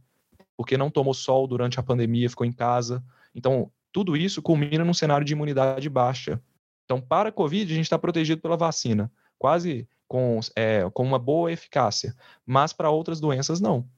[0.56, 3.02] porque não tomou sol durante a pandemia, ficou em casa.
[3.34, 6.42] Então, tudo isso culmina num cenário de imunidade baixa.
[6.84, 9.10] Então, para a Covid, a gente está protegido pela vacina.
[9.38, 13.88] quase com, é, com uma boa eficácia, mas para outras doenças não.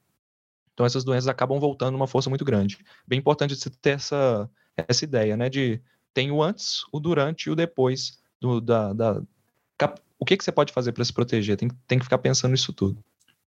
[0.72, 2.78] Então essas doenças acabam voltando uma força muito grande.
[3.06, 5.80] Bem importante você ter essa, essa ideia, né, de
[6.12, 9.22] tem o antes, o durante e o depois do, da, da
[10.18, 11.56] o que, que você pode fazer para se proteger?
[11.56, 13.02] Tem, tem que ficar pensando nisso tudo.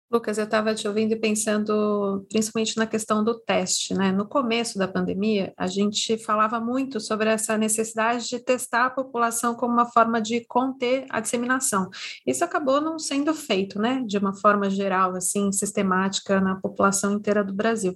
[0.09, 4.09] Lucas, eu estava te ouvindo e pensando principalmente na questão do teste, né?
[4.09, 9.53] No começo da pandemia, a gente falava muito sobre essa necessidade de testar a população
[9.53, 11.89] como uma forma de conter a disseminação.
[12.25, 14.01] Isso acabou não sendo feito, né?
[14.07, 17.93] De uma forma geral, assim, sistemática na população inteira do Brasil.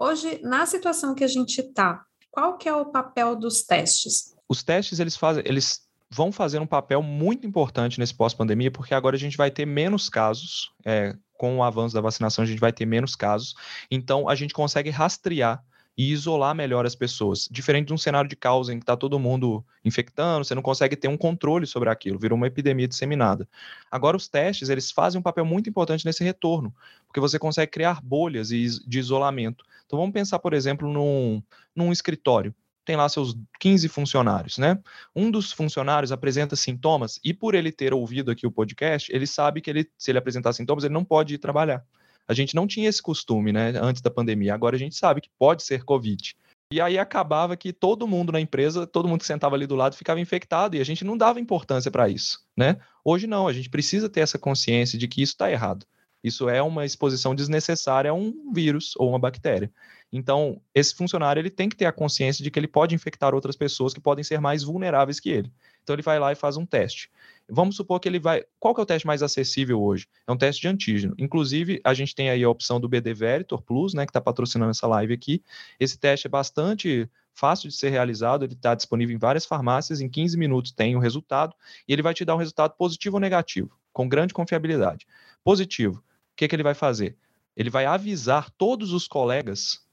[0.00, 4.34] Hoje, na situação que a gente está, qual que é o papel dos testes?
[4.48, 9.16] Os testes, eles fazem, eles vão fazer um papel muito importante nesse pós-pandemia, porque agora
[9.16, 12.72] a gente vai ter menos casos, é, com o avanço da vacinação, a gente vai
[12.72, 13.54] ter menos casos.
[13.90, 15.62] Então, a gente consegue rastrear
[15.96, 17.48] e isolar melhor as pessoas.
[17.50, 20.94] Diferente de um cenário de causa em que está todo mundo infectando, você não consegue
[20.94, 23.48] ter um controle sobre aquilo, virou uma epidemia disseminada.
[23.90, 26.74] Agora, os testes, eles fazem um papel muito importante nesse retorno,
[27.06, 29.64] porque você consegue criar bolhas de isolamento.
[29.86, 31.42] Então, vamos pensar, por exemplo, num,
[31.74, 32.54] num escritório
[32.86, 34.78] tem lá seus 15 funcionários, né?
[35.14, 39.60] Um dos funcionários apresenta sintomas e por ele ter ouvido aqui o podcast, ele sabe
[39.60, 41.84] que ele, se ele apresentar sintomas, ele não pode ir trabalhar.
[42.28, 44.54] A gente não tinha esse costume, né, antes da pandemia.
[44.54, 46.34] Agora a gente sabe que pode ser COVID.
[46.72, 49.96] E aí acabava que todo mundo na empresa, todo mundo que sentava ali do lado
[49.96, 52.78] ficava infectado e a gente não dava importância para isso, né?
[53.04, 55.86] Hoje não, a gente precisa ter essa consciência de que isso está errado.
[56.26, 59.70] Isso é uma exposição desnecessária a um vírus ou uma bactéria.
[60.12, 63.54] Então, esse funcionário ele tem que ter a consciência de que ele pode infectar outras
[63.54, 65.52] pessoas que podem ser mais vulneráveis que ele.
[65.84, 67.08] Então, ele vai lá e faz um teste.
[67.48, 68.44] Vamos supor que ele vai.
[68.58, 70.08] Qual que é o teste mais acessível hoje?
[70.26, 71.14] É um teste de antígeno.
[71.16, 74.72] Inclusive, a gente tem aí a opção do BD Veritor Plus, né, que está patrocinando
[74.72, 75.40] essa live aqui.
[75.78, 80.08] Esse teste é bastante fácil de ser realizado, ele está disponível em várias farmácias, em
[80.08, 81.54] 15 minutos tem o resultado,
[81.86, 85.06] e ele vai te dar um resultado positivo ou negativo, com grande confiabilidade.
[85.44, 86.02] Positivo,
[86.36, 87.16] que, que ele vai fazer?
[87.56, 89.84] Ele vai avisar todos os colegas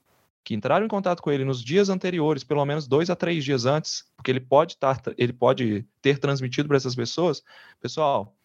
[0.43, 3.65] que entraram em contato com ele nos dias anteriores, pelo menos dois a três dias
[3.65, 7.41] antes, porque ele pode, tar, ele pode ter transmitido para essas pessoas,
[7.79, 8.35] pessoal,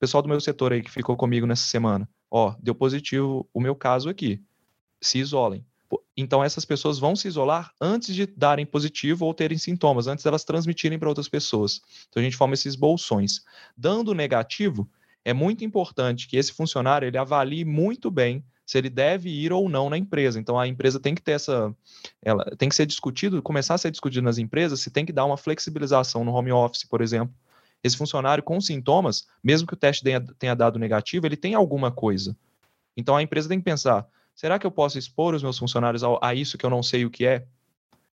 [0.00, 3.76] pessoal do meu setor aí que ficou comigo nessa semana, ó, deu positivo o meu
[3.76, 4.42] caso aqui,
[5.00, 5.64] se isolem.
[6.16, 10.44] Então essas pessoas vão se isolar antes de darem positivo ou terem sintomas, antes delas
[10.44, 11.80] transmitirem para outras pessoas.
[12.08, 13.42] Então a gente forma esses bolsões.
[13.76, 14.88] Dando negativo,
[15.24, 19.68] é muito importante que esse funcionário ele avalie muito bem se ele deve ir ou
[19.68, 20.38] não na empresa.
[20.38, 21.74] Então a empresa tem que ter essa,
[22.22, 25.24] ela tem que ser discutido, começar a ser discutido nas empresas, se tem que dar
[25.24, 27.34] uma flexibilização no home office, por exemplo.
[27.82, 31.90] Esse funcionário com sintomas, mesmo que o teste tenha, tenha dado negativo, ele tem alguma
[31.90, 32.34] coisa.
[32.96, 36.18] Então a empresa tem que pensar: será que eu posso expor os meus funcionários a,
[36.22, 37.46] a isso que eu não sei o que é?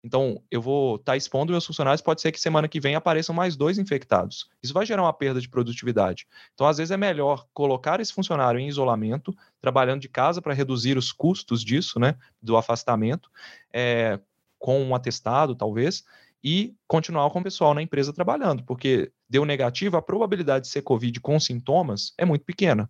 [0.03, 3.35] Então, eu vou estar tá expondo meus funcionários, pode ser que semana que vem apareçam
[3.35, 4.49] mais dois infectados.
[4.63, 6.27] Isso vai gerar uma perda de produtividade.
[6.55, 10.97] Então, às vezes é melhor colocar esse funcionário em isolamento, trabalhando de casa para reduzir
[10.97, 13.29] os custos disso, né, do afastamento,
[13.73, 14.21] é,
[14.59, 16.05] com um atestado, talvez,
[16.43, 20.83] e continuar com o pessoal na empresa trabalhando, porque deu negativo, a probabilidade de ser
[20.83, 22.89] Covid com sintomas é muito pequena,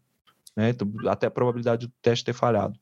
[0.54, 2.78] né, então, até a probabilidade do teste ter falhado.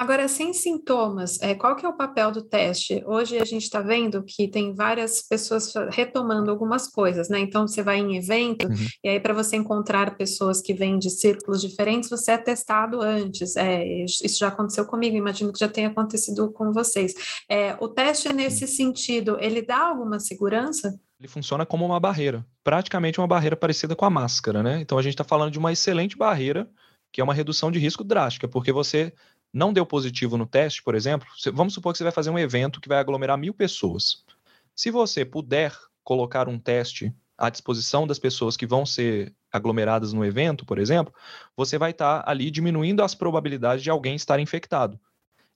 [0.00, 3.04] Agora, sem sintomas, é, qual que é o papel do teste?
[3.06, 7.38] Hoje a gente está vendo que tem várias pessoas retomando algumas coisas, né?
[7.38, 8.86] Então, você vai em evento, uhum.
[9.04, 13.56] e aí para você encontrar pessoas que vêm de círculos diferentes, você é testado antes.
[13.56, 17.12] É, isso já aconteceu comigo, imagino que já tenha acontecido com vocês.
[17.46, 20.98] É, o teste, nesse sentido, ele dá alguma segurança?
[21.18, 24.80] Ele funciona como uma barreira, praticamente uma barreira parecida com a máscara, né?
[24.80, 26.66] Então, a gente está falando de uma excelente barreira
[27.12, 29.12] que é uma redução de risco drástica, porque você
[29.52, 32.80] não deu positivo no teste, por exemplo, vamos supor que você vai fazer um evento
[32.80, 34.24] que vai aglomerar mil pessoas.
[34.74, 40.24] Se você puder colocar um teste à disposição das pessoas que vão ser aglomeradas no
[40.24, 41.12] evento, por exemplo,
[41.56, 45.00] você vai estar ali diminuindo as probabilidades de alguém estar infectado.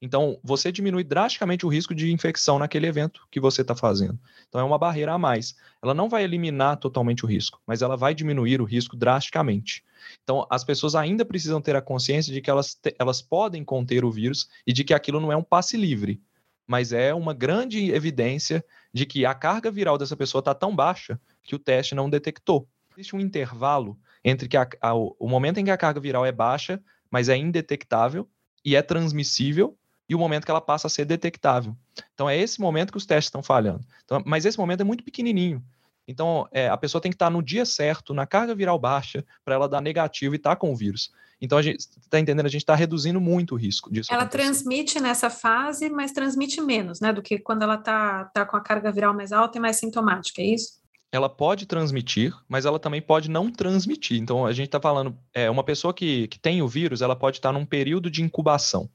[0.05, 4.21] Então, você diminui drasticamente o risco de infecção naquele evento que você está fazendo.
[4.47, 5.57] Então, é uma barreira a mais.
[5.83, 9.83] Ela não vai eliminar totalmente o risco, mas ela vai diminuir o risco drasticamente.
[10.23, 14.11] Então, as pessoas ainda precisam ter a consciência de que elas, elas podem conter o
[14.11, 16.21] vírus e de que aquilo não é um passe livre,
[16.67, 18.63] mas é uma grande evidência
[18.93, 22.69] de que a carga viral dessa pessoa está tão baixa que o teste não detectou.
[22.95, 26.33] Existe um intervalo entre que a, a, o momento em que a carga viral é
[26.33, 26.79] baixa,
[27.11, 28.29] mas é indetectável
[28.63, 29.75] e é transmissível,
[30.09, 31.77] e o momento que ela passa a ser detectável.
[32.15, 33.85] Então é esse momento que os testes estão falhando.
[34.05, 35.63] Então, mas esse momento é muito pequenininho.
[36.07, 39.55] Então é, a pessoa tem que estar no dia certo, na carga viral baixa, para
[39.55, 41.11] ela dar negativo e estar tá com o vírus.
[41.41, 44.13] Então a gente está entendendo, a gente está reduzindo muito o risco disso.
[44.13, 44.45] Ela acontecer.
[44.45, 48.61] transmite nessa fase, mas transmite menos, né, do que quando ela está tá com a
[48.61, 50.85] carga viral mais alta e mais sintomática, é isso?
[51.15, 54.21] ela pode transmitir, mas ela também pode não transmitir.
[54.21, 57.39] Então, a gente está falando, é, uma pessoa que, que tem o vírus, ela pode
[57.39, 58.91] estar num período de incubação.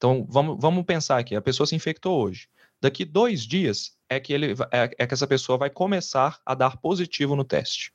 [0.00, 2.48] Então, vamos, vamos pensar aqui, a pessoa se infectou hoje.
[2.80, 6.78] Daqui dois dias é que, ele, é, é que essa pessoa vai começar a dar
[6.78, 7.92] positivo no teste.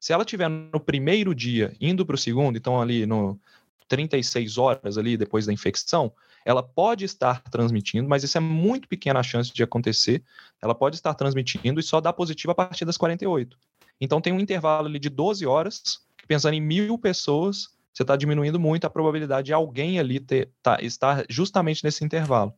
[0.00, 3.38] Se ela tiver no primeiro dia indo para o segundo, então ali no
[3.86, 6.12] 36 horas ali depois da infecção,
[6.44, 10.24] ela pode estar transmitindo, mas isso é muito pequena a chance de acontecer.
[10.60, 13.56] Ela pode estar transmitindo e só dá positivo a partir das 48.
[14.00, 18.58] Então tem um intervalo ali de 12 horas, pensando em mil pessoas, você está diminuindo
[18.60, 22.54] muito a probabilidade de alguém ali ter, tá, estar justamente nesse intervalo.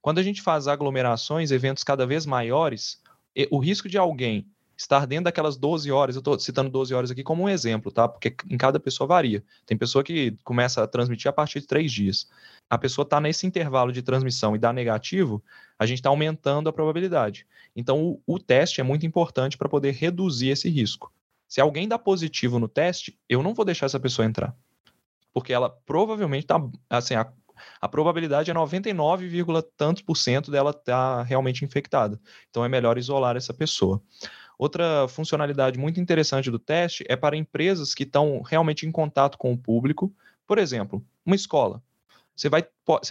[0.00, 3.02] Quando a gente faz aglomerações, eventos cada vez maiores,
[3.50, 4.46] o risco de alguém
[4.78, 8.06] estar dentro daquelas 12 horas, eu estou citando 12 horas aqui como um exemplo, tá?
[8.06, 9.42] Porque em cada pessoa varia.
[9.66, 12.28] Tem pessoa que começa a transmitir a partir de três dias.
[12.70, 15.42] A pessoa está nesse intervalo de transmissão e dá negativo,
[15.76, 17.44] a gente está aumentando a probabilidade.
[17.74, 21.12] Então, o, o teste é muito importante para poder reduzir esse risco.
[21.48, 24.54] Se alguém dá positivo no teste, eu não vou deixar essa pessoa entrar.
[25.32, 26.56] Porque ela provavelmente está,
[26.88, 27.30] assim, a,
[27.80, 29.44] a probabilidade é 99,
[29.76, 32.20] tantos por cento dela estar tá realmente infectada.
[32.50, 34.02] Então é melhor isolar essa pessoa.
[34.58, 39.52] Outra funcionalidade muito interessante do teste é para empresas que estão realmente em contato com
[39.52, 40.12] o público.
[40.46, 41.80] Por exemplo, uma escola.
[42.34, 42.64] Você, vai,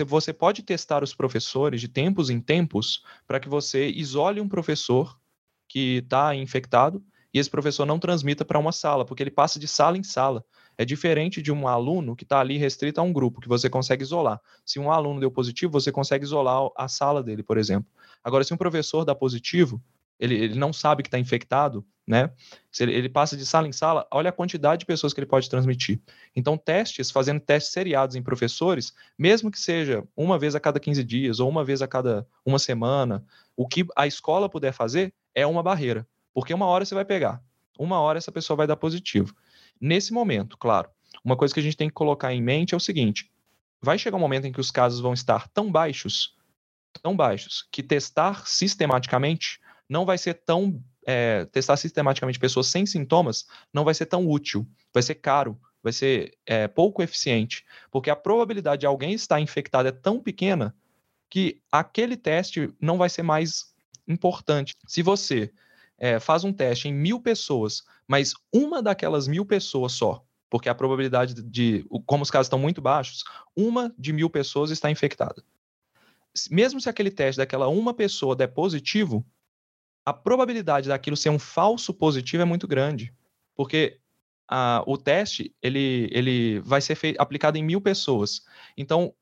[0.06, 5.18] você pode testar os professores de tempos em tempos para que você isole um professor
[5.68, 7.04] que está infectado
[7.34, 10.46] e esse professor não transmita para uma sala, porque ele passa de sala em sala.
[10.78, 14.04] É diferente de um aluno que está ali restrito a um grupo, que você consegue
[14.04, 14.40] isolar.
[14.64, 17.90] Se um aluno deu positivo, você consegue isolar a sala dele, por exemplo.
[18.24, 19.82] Agora, se um professor dá positivo,
[20.20, 22.32] ele, ele não sabe que está infectado, né?
[22.72, 25.28] Se ele, ele, passa de sala em sala, olha a quantidade de pessoas que ele
[25.28, 26.00] pode transmitir.
[26.36, 31.04] Então, testes, fazendo testes seriados em professores, mesmo que seja uma vez a cada 15
[31.04, 33.24] dias ou uma vez a cada uma semana,
[33.56, 37.42] o que a escola puder fazer é uma barreira, porque uma hora você vai pegar,
[37.78, 39.36] uma hora essa pessoa vai dar positivo.
[39.80, 40.90] Nesse momento, claro,
[41.24, 43.32] uma coisa que a gente tem que colocar em mente é o seguinte:
[43.82, 46.36] vai chegar um momento em que os casos vão estar tão baixos,
[47.02, 49.60] tão baixos, que testar sistematicamente
[49.90, 50.82] não vai ser tão.
[51.10, 55.94] É, testar sistematicamente pessoas sem sintomas não vai ser tão útil, vai ser caro, vai
[55.94, 60.76] ser é, pouco eficiente, porque a probabilidade de alguém estar infectado é tão pequena
[61.30, 63.74] que aquele teste não vai ser mais
[64.06, 64.74] importante.
[64.86, 65.52] Se você
[65.98, 70.76] é, faz um teste em mil pessoas, mas uma daquelas mil pessoas só, porque a
[70.76, 73.24] probabilidade de, como os casos estão muito baixos,
[73.56, 75.44] uma de mil pessoas está infectada.
[76.52, 79.26] Mesmo se aquele teste daquela uma pessoa der positivo,
[80.06, 83.14] a probabilidade daquilo ser um falso positivo é muito grande,
[83.56, 84.00] porque
[84.48, 88.42] a, o teste ele, ele vai ser aplicado em mil pessoas.
[88.78, 89.14] Então,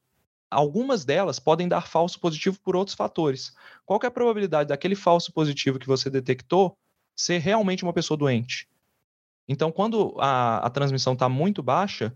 [0.55, 3.53] algumas delas podem dar falso positivo por outros fatores.
[3.85, 6.77] Qual é a probabilidade daquele falso positivo que você detectou
[7.15, 8.67] ser realmente uma pessoa doente?
[9.47, 12.15] Então, quando a, a transmissão está muito baixa,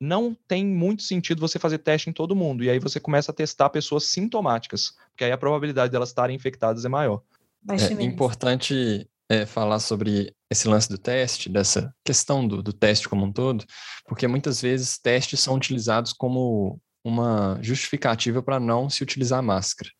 [0.00, 2.62] não tem muito sentido você fazer teste em todo mundo.
[2.62, 6.84] E aí você começa a testar pessoas sintomáticas, porque aí a probabilidade delas estarem infectadas
[6.84, 7.22] é maior.
[7.68, 13.24] É importante é, falar sobre esse lance do teste, dessa questão do, do teste como
[13.24, 13.64] um todo,
[14.06, 19.90] porque muitas vezes testes são utilizados como uma justificativa para não se utilizar máscara.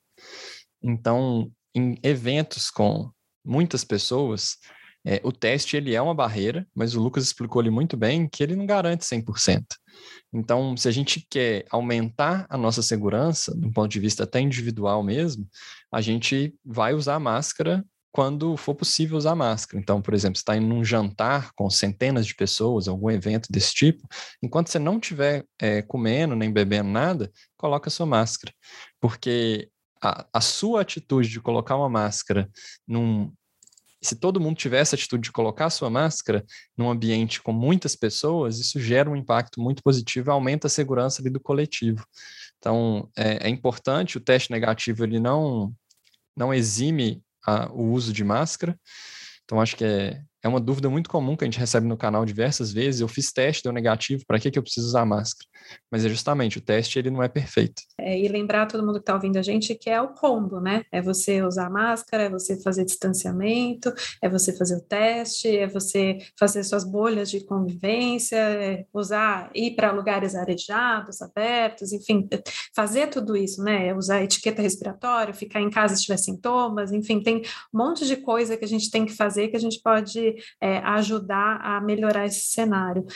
[0.82, 3.10] Então, em eventos com
[3.44, 4.56] muitas pessoas,
[5.06, 8.42] é, o teste ele é uma barreira, mas o Lucas explicou ali muito bem que
[8.42, 9.64] ele não garante 100%.
[10.32, 15.02] Então, se a gente quer aumentar a nossa segurança, do ponto de vista até individual
[15.02, 15.48] mesmo,
[15.90, 17.84] a gente vai usar máscara
[18.18, 19.80] quando for possível usar máscara.
[19.80, 24.08] Então, por exemplo, está em um jantar com centenas de pessoas, algum evento desse tipo,
[24.42, 28.52] enquanto você não estiver é, comendo nem bebendo nada, coloca a sua máscara.
[29.00, 29.70] Porque
[30.02, 32.50] a, a sua atitude de colocar uma máscara
[32.88, 33.32] num,
[34.02, 36.44] se todo mundo tivesse a atitude de colocar sua máscara
[36.76, 41.22] num ambiente com muitas pessoas, isso gera um impacto muito positivo e aumenta a segurança
[41.22, 42.04] do coletivo.
[42.58, 45.72] Então, é, é importante, o teste negativo ele não,
[46.36, 48.78] não exime a, o uso de máscara,
[49.44, 52.24] então acho que é, é uma dúvida muito comum que a gente recebe no canal
[52.24, 53.00] diversas vezes.
[53.00, 55.48] Eu fiz teste, deu negativo, para que, que eu preciso usar máscara?
[55.90, 57.82] Mas é justamente, o teste ele não é perfeito.
[57.98, 60.84] É, e lembrar todo mundo que está ouvindo a gente que é o combo, né?
[60.92, 66.18] É você usar máscara, é você fazer distanciamento, é você fazer o teste, é você
[66.38, 72.28] fazer suas bolhas de convivência, é usar, ir para lugares arejados, abertos, enfim,
[72.74, 73.94] fazer tudo isso, né?
[73.94, 77.42] Usar etiqueta respiratória, ficar em casa se tiver sintomas, enfim, tem
[77.72, 80.78] um monte de coisa que a gente tem que fazer que a gente pode é,
[80.78, 83.06] ajudar a melhorar esse cenário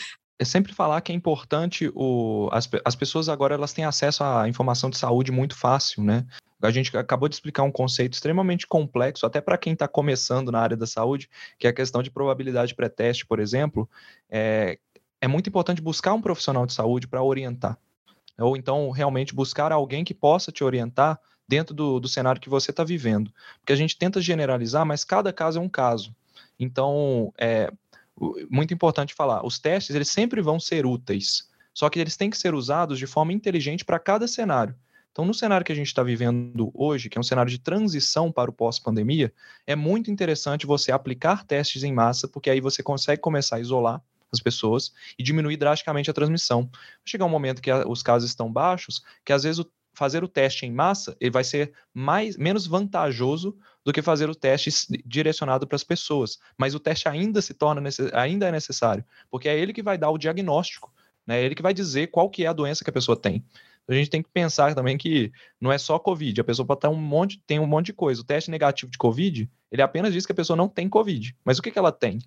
[0.43, 4.49] é sempre falar que é importante o, as, as pessoas agora elas têm acesso à
[4.49, 6.27] informação de saúde muito fácil, né?
[6.61, 10.61] A gente acabou de explicar um conceito extremamente complexo, até para quem está começando na
[10.61, 11.29] área da saúde,
[11.59, 13.89] que é a questão de probabilidade pré-teste, por exemplo.
[14.31, 14.79] É,
[15.21, 17.77] é muito importante buscar um profissional de saúde para orientar.
[18.39, 21.19] Ou então, realmente, buscar alguém que possa te orientar
[21.49, 23.33] dentro do, do cenário que você está vivendo.
[23.59, 26.15] Porque a gente tenta generalizar, mas cada caso é um caso.
[26.61, 27.73] Então, é
[28.51, 32.39] muito importante falar, os testes eles sempre vão ser úteis, só que eles têm que
[32.39, 34.75] ser usados de forma inteligente para cada cenário.
[35.11, 38.33] Então, no cenário que a gente está vivendo hoje, que é um cenário de transição
[38.33, 39.33] para o pós-pandemia,
[39.67, 44.03] é muito interessante você aplicar testes em massa, porque aí você consegue começar a isolar
[44.33, 46.71] as pessoas e diminuir drasticamente a transmissão.
[47.05, 50.67] Chega um momento que os casos estão baixos, que às vezes o, fazer o teste
[50.67, 54.71] em massa ele vai ser mais, menos vantajoso do que fazer o teste
[55.05, 56.39] direcionado para as pessoas.
[56.57, 57.83] Mas o teste ainda se torna
[58.13, 60.93] ainda é necessário, porque é ele que vai dar o diagnóstico,
[61.27, 61.41] né?
[61.41, 63.45] É ele que vai dizer qual que é a doença que a pessoa tem
[63.89, 66.89] a gente tem que pensar também que não é só Covid, a pessoa pode ter
[66.89, 68.21] um monte, tem um monte de coisa.
[68.21, 71.37] O teste negativo de Covid, ele apenas diz que a pessoa não tem Covid.
[71.45, 72.21] Mas o que, que ela tem?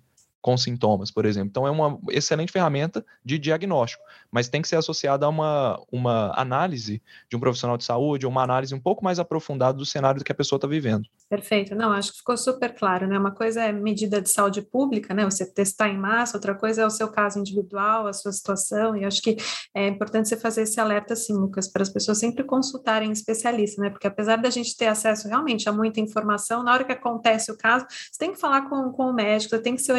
[0.46, 1.48] Com sintomas, por exemplo.
[1.48, 6.32] Então, é uma excelente ferramenta de diagnóstico, mas tem que ser associada a uma, uma
[6.40, 10.30] análise de um profissional de saúde, uma análise um pouco mais aprofundada do cenário que
[10.30, 11.04] a pessoa está vivendo.
[11.28, 11.74] Perfeito.
[11.74, 13.18] Não, acho que ficou super claro, né?
[13.18, 15.24] Uma coisa é medida de saúde pública, né?
[15.24, 19.04] Você testar em massa, outra coisa é o seu caso individual, a sua situação, e
[19.04, 19.36] acho que
[19.74, 23.90] é importante você fazer esse alerta, assim, Lucas, para as pessoas sempre consultarem especialistas, né?
[23.90, 27.58] Porque apesar da gente ter acesso realmente a muita informação, na hora que acontece o
[27.58, 29.94] caso, você tem que falar com, com o médico, você tem que ser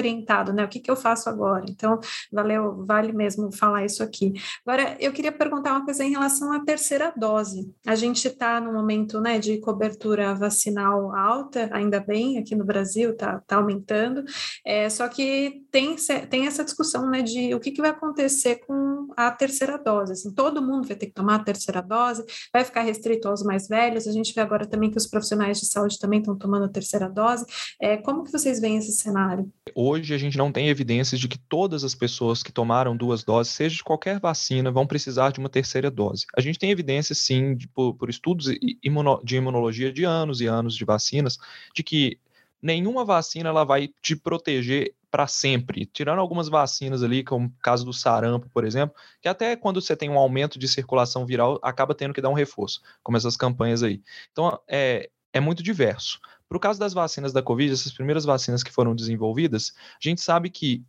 [0.45, 0.63] né?
[0.63, 1.65] O que, que eu faço agora?
[1.67, 1.99] Então,
[2.31, 4.33] valeu, vale mesmo falar isso aqui.
[4.65, 7.71] Agora, eu queria perguntar uma coisa em relação à terceira dose.
[7.85, 13.11] A gente está no momento né, de cobertura vacinal alta, ainda bem, aqui no Brasil
[13.11, 14.23] está tá aumentando,
[14.65, 15.95] é, só que tem,
[16.29, 20.13] tem essa discussão né, de o que, que vai acontecer com a terceira dose.
[20.13, 22.23] Assim, todo mundo vai ter que tomar a terceira dose,
[22.53, 24.07] vai ficar restrito aos mais velhos.
[24.07, 27.09] A gente vê agora também que os profissionais de saúde também estão tomando a terceira
[27.09, 27.45] dose.
[27.81, 29.51] É, como que vocês veem esse cenário?
[29.75, 33.53] Hoje a gente não tem evidências de que todas as pessoas que tomaram duas doses,
[33.53, 36.25] seja de qualquer vacina, vão precisar de uma terceira dose.
[36.35, 40.75] A gente tem evidências, sim, de, por, por, estudos de imunologia de anos e anos
[40.75, 41.37] de vacinas,
[41.73, 42.19] de que
[42.61, 47.85] nenhuma vacina ela vai te proteger para sempre, tirando algumas vacinas ali, como o caso
[47.85, 51.95] do sarampo, por exemplo, que até quando você tem um aumento de circulação viral, acaba
[51.95, 54.01] tendo que dar um reforço, como essas campanhas aí.
[54.31, 56.19] Então, é, é muito diverso.
[56.49, 60.21] Para o caso das vacinas da Covid, essas primeiras vacinas que foram desenvolvidas, a gente
[60.21, 60.83] sabe que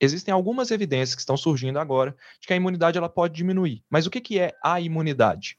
[0.00, 3.82] existem algumas evidências que estão surgindo agora de que a imunidade ela pode diminuir.
[3.88, 5.58] Mas o que, que é a imunidade?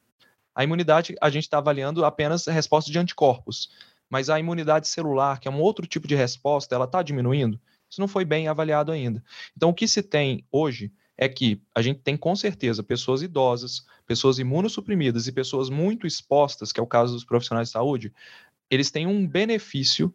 [0.54, 3.72] A imunidade, a gente está avaliando apenas a resposta de anticorpos.
[4.10, 7.60] Mas a imunidade celular, que é um outro tipo de resposta, ela está diminuindo?
[7.90, 9.24] Isso não foi bem avaliado ainda.
[9.56, 13.86] Então, o que se tem hoje é que a gente tem com certeza pessoas idosas,
[14.08, 18.14] pessoas imunossuprimidas e pessoas muito expostas, que é o caso dos profissionais de saúde,
[18.70, 20.14] eles têm um benefício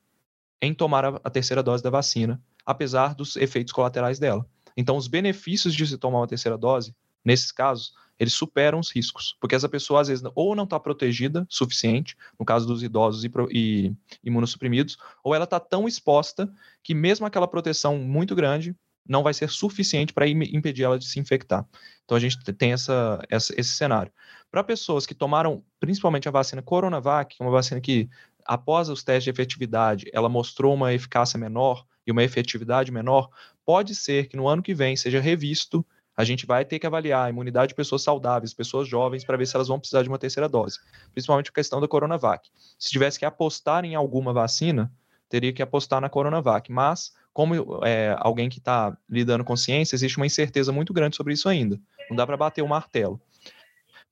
[0.61, 4.47] em tomar a, terceira dose da vacina, apesar dos efeitos colaterais dela.
[4.77, 6.95] Então, os benefícios de se tomar uma terceira dose,
[7.25, 11.45] nesses casos, eles superam os riscos, porque essa pessoa às vezes ou não está protegida
[11.49, 13.93] suficiente, no caso dos idosos e, e
[14.23, 16.53] imunossuprimidos, ou ela está tão exposta
[16.83, 18.75] que mesmo aquela proteção muito grande
[19.07, 21.67] não vai ser suficiente para impedir ela de se infectar.
[22.05, 24.13] Então a gente tem essa, essa esse cenário.
[24.51, 28.09] Para pessoas que tomaram principalmente a vacina Coronavac, uma vacina que
[28.45, 33.29] após os testes de efetividade, ela mostrou uma eficácia menor e uma efetividade menor,
[33.65, 35.85] pode ser que no ano que vem seja revisto.
[36.17, 39.47] A gente vai ter que avaliar a imunidade de pessoas saudáveis, pessoas jovens, para ver
[39.47, 40.79] se elas vão precisar de uma terceira dose,
[41.11, 42.49] principalmente a questão da Coronavac.
[42.79, 44.93] Se tivesse que apostar em alguma vacina,
[45.29, 50.17] teria que apostar na Coronavac, mas como é, alguém que está lidando com ciência, existe
[50.17, 51.79] uma incerteza muito grande sobre isso ainda.
[52.09, 53.21] Não dá para bater o martelo.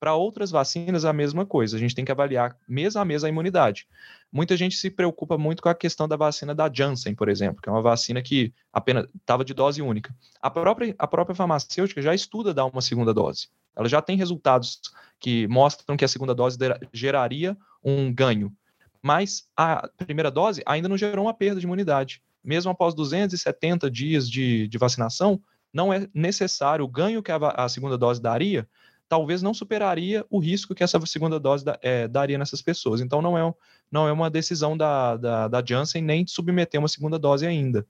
[0.00, 1.76] Para outras vacinas, a mesma coisa.
[1.76, 3.86] A gente tem que avaliar mês a mês a imunidade.
[4.32, 7.68] Muita gente se preocupa muito com a questão da vacina da Janssen, por exemplo, que
[7.68, 10.12] é uma vacina que apenas estava de dose única.
[10.40, 13.46] A própria, a própria farmacêutica já estuda dar uma segunda dose.
[13.76, 14.80] Ela já tem resultados
[15.20, 16.58] que mostram que a segunda dose
[16.92, 18.52] geraria um ganho.
[19.00, 22.20] Mas a primeira dose ainda não gerou uma perda de imunidade.
[22.45, 25.40] Mesmo após 270 dias de, de vacinação,
[25.72, 28.68] não é necessário o ganho que a, a segunda dose daria
[29.12, 32.99] talvez não superaria o risco que essa segunda dose da, é, daria nessas pessoas.
[33.03, 33.55] Então, não é,
[33.90, 37.86] não é uma decisão da, da, da Janssen nem de submeter uma segunda dose ainda.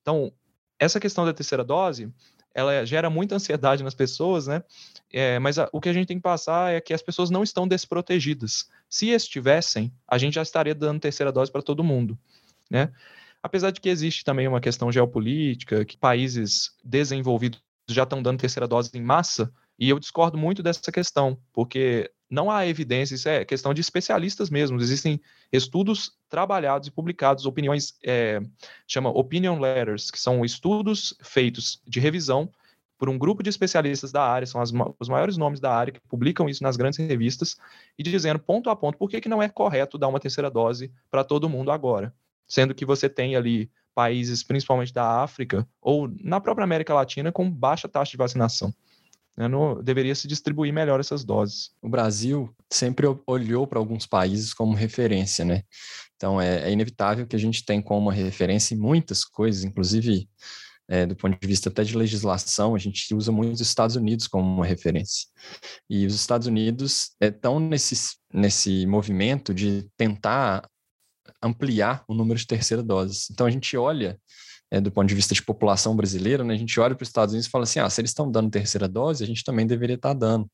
[0.00, 0.32] Então,
[0.78, 2.12] essa questão da terceira dose,
[2.54, 4.62] ela gera muita ansiedade nas pessoas, né?
[5.12, 7.42] É, mas a, o que a gente tem que passar é que as pessoas não
[7.42, 8.68] estão desprotegidas.
[8.88, 12.16] Se estivessem, a gente já estaria dando terceira dose para todo mundo,
[12.70, 12.92] né?
[13.42, 18.68] Apesar de que existe também uma questão geopolítica, que países desenvolvidos já estão dando terceira
[18.68, 23.44] dose em massa, e eu discordo muito dessa questão, porque não há evidência, isso é
[23.44, 24.80] questão de especialistas mesmo.
[24.80, 25.20] Existem
[25.52, 28.40] estudos trabalhados e publicados, opiniões, é,
[28.86, 32.50] chama opinion letters, que são estudos feitos de revisão
[32.96, 34.70] por um grupo de especialistas da área, são as,
[35.00, 37.56] os maiores nomes da área que publicam isso nas grandes revistas,
[37.98, 40.92] e dizendo ponto a ponto por que, que não é correto dar uma terceira dose
[41.10, 42.14] para todo mundo agora.
[42.52, 47.50] Sendo que você tem ali países, principalmente da África, ou na própria América Latina, com
[47.50, 48.74] baixa taxa de vacinação.
[49.38, 49.48] Né?
[49.48, 51.70] No, deveria se distribuir melhor essas doses.
[51.80, 55.62] O Brasil sempre olhou para alguns países como referência, né?
[56.14, 60.28] Então é, é inevitável que a gente tenha como referência em muitas coisas, inclusive
[60.88, 64.26] é, do ponto de vista até de legislação, a gente usa muito os Estados Unidos
[64.26, 65.26] como uma referência.
[65.88, 70.68] E os Estados Unidos estão é, nesse, nesse movimento de tentar
[71.42, 73.28] ampliar o número de terceira doses.
[73.30, 74.18] Então a gente olha,
[74.70, 77.32] é, do ponto de vista de população brasileira, né, a gente olha para os Estados
[77.32, 79.96] Unidos e fala assim: ah, se eles estão dando terceira dose, a gente também deveria
[79.96, 80.50] estar tá dando.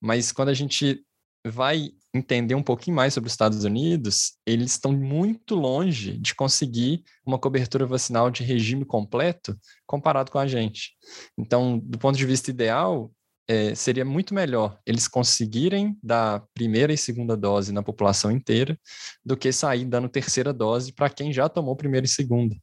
[0.00, 1.04] Mas quando a gente
[1.46, 7.02] vai entender um pouquinho mais sobre os Estados Unidos, eles estão muito longe de conseguir
[7.24, 10.92] uma cobertura vacinal de regime completo comparado com a gente.
[11.38, 13.10] Então, do ponto de vista ideal,
[13.50, 18.78] é, seria muito melhor eles conseguirem dar primeira e segunda dose na população inteira
[19.24, 22.54] do que sair dando terceira dose para quem já tomou primeira e segunda.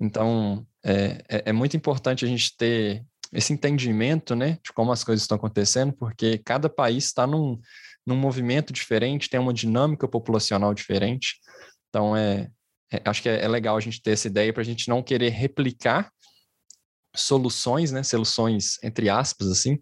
[0.00, 5.04] Então, é, é, é muito importante a gente ter esse entendimento né, de como as
[5.04, 7.56] coisas estão acontecendo, porque cada país está num,
[8.04, 11.36] num movimento diferente, tem uma dinâmica populacional diferente.
[11.90, 12.50] Então, é,
[12.92, 15.00] é acho que é, é, legal a gente ter essa ideia para a gente não
[15.00, 16.10] querer replicar
[17.20, 19.78] soluções, né, soluções entre aspas, assim,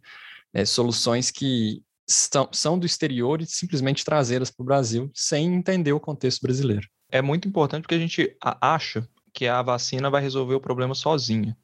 [0.53, 5.93] é, soluções que são, são do exterior e simplesmente trazê-las para o Brasil sem entender
[5.93, 6.89] o contexto brasileiro.
[7.11, 11.57] É muito importante porque a gente acha que a vacina vai resolver o problema sozinha.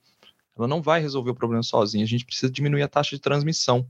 [0.57, 2.05] Ela não vai resolver o problema sozinha.
[2.05, 3.89] A gente precisa diminuir a taxa de transmissão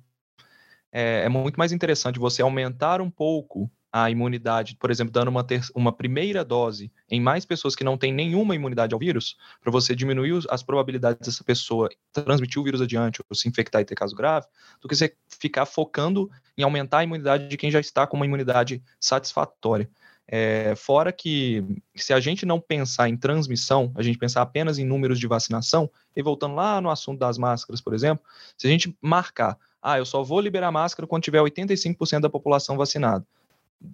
[0.93, 5.47] é, é muito mais interessante você aumentar um pouco a imunidade, por exemplo, dando uma,
[5.75, 9.95] uma primeira dose em mais pessoas que não têm nenhuma imunidade ao vírus, para você
[9.95, 14.17] diminuir as probabilidades dessa pessoa transmitir o vírus adiante ou se infectar e ter caso
[14.17, 14.47] grave,
[14.81, 18.25] do que você ficar focando em aumentar a imunidade de quem já está com uma
[18.25, 19.91] imunidade satisfatória.
[20.27, 21.63] É, fora que,
[21.95, 25.91] se a gente não pensar em transmissão, a gente pensar apenas em números de vacinação,
[26.17, 28.25] e voltando lá no assunto das máscaras, por exemplo,
[28.57, 32.77] se a gente marcar ah, eu só vou liberar máscara quando tiver 85% da população
[32.77, 33.27] vacinada.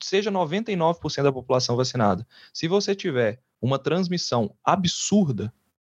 [0.02, 2.26] Seja 99% da população vacinada.
[2.52, 5.52] Se você tiver uma transmissão absurda,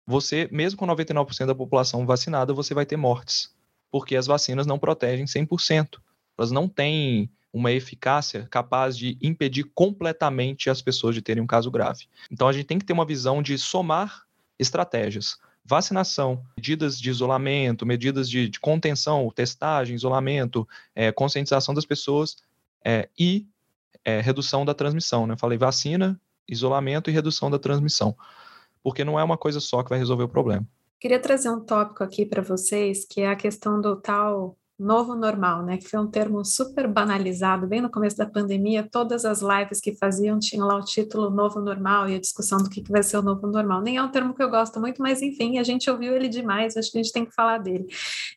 [0.05, 3.53] você, mesmo com 99% da população vacinada, você vai ter mortes,
[3.91, 5.99] porque as vacinas não protegem 100%.
[6.37, 11.69] Elas não têm uma eficácia capaz de impedir completamente as pessoas de terem um caso
[11.69, 12.07] grave.
[12.31, 14.23] Então a gente tem que ter uma visão de somar
[14.57, 22.37] estratégias vacinação, medidas de isolamento, medidas de, de contenção, testagem, isolamento, é, conscientização das pessoas
[22.83, 23.47] é, e
[24.03, 25.25] é, redução da transmissão.
[25.27, 25.35] Né?
[25.37, 28.15] falei vacina, isolamento e redução da transmissão,
[28.83, 30.65] porque não é uma coisa só que vai resolver o problema.
[30.99, 35.63] Queria trazer um tópico aqui para vocês, que é a questão do tal novo normal,
[35.63, 35.77] né?
[35.77, 37.67] Que foi um termo super banalizado.
[37.67, 41.61] Bem no começo da pandemia, todas as lives que faziam tinham lá o título novo
[41.61, 43.81] normal e a discussão do que, que vai ser o novo normal.
[43.81, 46.75] Nem é um termo que eu gosto muito, mas enfim, a gente ouviu ele demais,
[46.75, 47.85] acho que a gente tem que falar dele.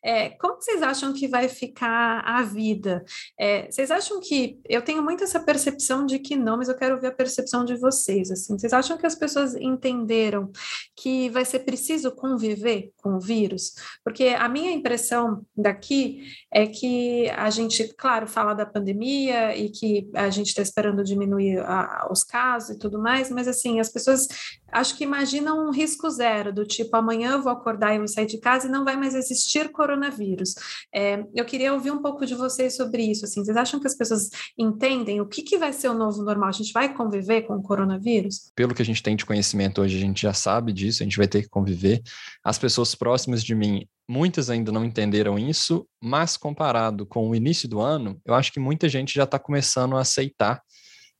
[0.04, 3.04] É, como vocês acham que vai ficar a vida?
[3.38, 4.60] É, vocês acham que.
[4.68, 7.76] Eu tenho muito essa percepção de que não, mas eu quero ver a percepção de
[7.76, 8.30] vocês.
[8.30, 10.50] Assim, vocês acham que as pessoas entenderam
[10.94, 13.74] que vai ser preciso conviver com o vírus?
[14.04, 20.10] Porque a minha impressão daqui é que a gente, claro, fala da pandemia e que
[20.14, 24.26] a gente está esperando diminuir a, os casos e tudo mais, mas assim, as pessoas
[24.74, 28.26] acho que imaginam um risco zero, do tipo, amanhã eu vou acordar e vou sair
[28.26, 30.54] de casa e não vai mais existir coronavírus.
[30.92, 33.96] É, eu queria ouvir um pouco de vocês sobre isso, assim, vocês acham que as
[33.96, 36.48] pessoas entendem o que, que vai ser o novo normal?
[36.48, 38.50] A gente vai conviver com o coronavírus?
[38.54, 41.16] Pelo que a gente tem de conhecimento hoje, a gente já sabe disso, a gente
[41.16, 42.02] vai ter que conviver.
[42.42, 47.66] As pessoas próximas de mim Muitas ainda não entenderam isso, mas comparado com o início
[47.66, 50.60] do ano, eu acho que muita gente já está começando a aceitar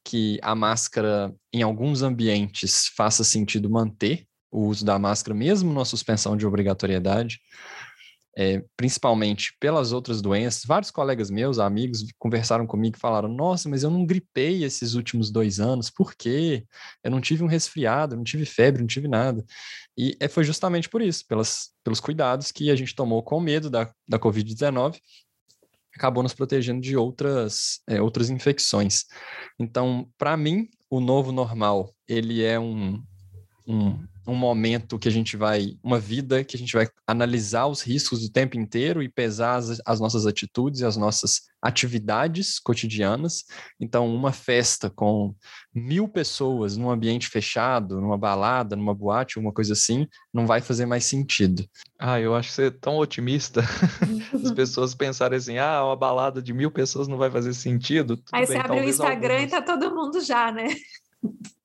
[0.05, 5.85] que a máscara, em alguns ambientes, faça sentido manter o uso da máscara, mesmo na
[5.85, 7.41] suspensão de obrigatoriedade
[8.37, 10.65] é, principalmente pelas outras doenças.
[10.65, 15.31] Vários colegas meus, amigos, conversaram comigo e falaram: Nossa, mas eu não gripei esses últimos
[15.31, 16.65] dois anos, por quê?
[17.03, 19.45] Eu não tive um resfriado, não tive febre, não tive nada.
[19.97, 23.71] E é, foi justamente por isso, pelas, pelos cuidados que a gente tomou com medo
[23.71, 24.99] da, da Covid-19,
[25.97, 29.05] acabou nos protegendo de outras, é, outras infecções.
[29.59, 33.03] Então, para mim, o novo normal, ele é um,
[33.67, 37.83] um, um momento que a gente vai, uma vida que a gente vai analisar os
[37.83, 43.45] riscos o tempo inteiro e pesar as, as nossas atitudes e as nossas atividades cotidianas.
[43.81, 45.35] Então, uma festa com
[45.75, 50.87] mil pessoas num ambiente fechado, numa balada, numa boate, uma coisa assim, não vai fazer
[50.87, 51.67] mais sentido.
[51.99, 53.62] Ah, eu acho que você é tão otimista.
[54.45, 58.17] As pessoas pensarem assim, ah, uma balada de mil pessoas não vai fazer sentido.
[58.17, 59.53] Tudo Aí bem, você abre o Instagram algumas...
[59.53, 60.69] e tá todo mundo já, né?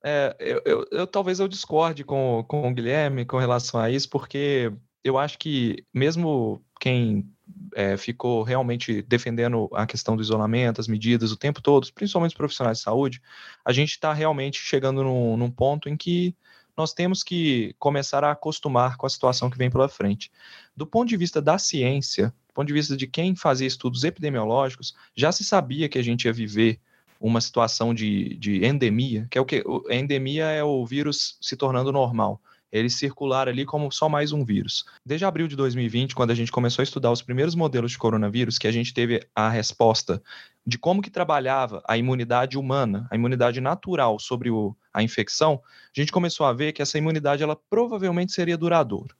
[0.03, 4.09] É, eu, eu, eu, talvez eu discorde com, com o Guilherme com relação a isso,
[4.09, 4.71] porque
[5.03, 7.27] eu acho que mesmo quem
[7.75, 12.37] é, ficou realmente defendendo a questão do isolamento, as medidas o tempo todo, principalmente os
[12.37, 13.21] profissionais de saúde,
[13.65, 16.35] a gente está realmente chegando num, num, ponto em que
[16.77, 20.31] nós temos que começar a acostumar com a situação que vem pela frente.
[20.75, 24.95] Do ponto de vista da ciência, do ponto de vista de quem fazia estudos epidemiológicos,
[25.13, 26.79] já se sabia que a gente ia viver
[27.19, 29.63] uma situação de, de endemia, que é o que?
[29.89, 32.41] Endemia é o vírus se tornando normal
[32.71, 34.85] ele circular ali como só mais um vírus.
[35.05, 38.57] Desde abril de 2020, quando a gente começou a estudar os primeiros modelos de coronavírus,
[38.57, 40.21] que a gente teve a resposta
[40.65, 45.99] de como que trabalhava a imunidade humana, a imunidade natural sobre o, a infecção, a
[45.99, 49.15] gente começou a ver que essa imunidade ela provavelmente seria duradoura.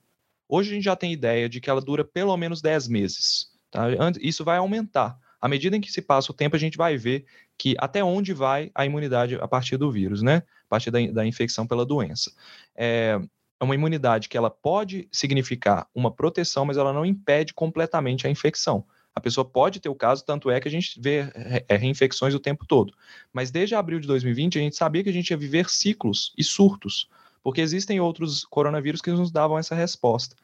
[0.48, 3.52] Hoje a gente já tem ideia de que ela dura pelo menos 10 meses.
[3.72, 3.88] Tá?
[4.20, 5.18] Isso vai aumentar.
[5.42, 7.26] À medida em que se passa o tempo, a gente vai ver
[7.58, 10.44] que até onde vai a imunidade a partir do vírus, né?
[10.66, 12.32] A partir da, da infecção pela doença.
[12.76, 13.20] É,
[13.60, 18.30] é uma imunidade que ela pode significar uma proteção, mas ela não impede completamente a
[18.30, 18.86] infecção.
[19.14, 21.30] A pessoa pode ter o caso, tanto é que a gente vê
[21.68, 22.94] é, reinfecções o tempo todo.
[23.34, 26.44] Mas desde abril de 2020, a gente sabia que a gente ia viver ciclos e
[26.44, 27.10] surtos,
[27.44, 30.36] porque existem outros coronavírus que nos davam essa resposta.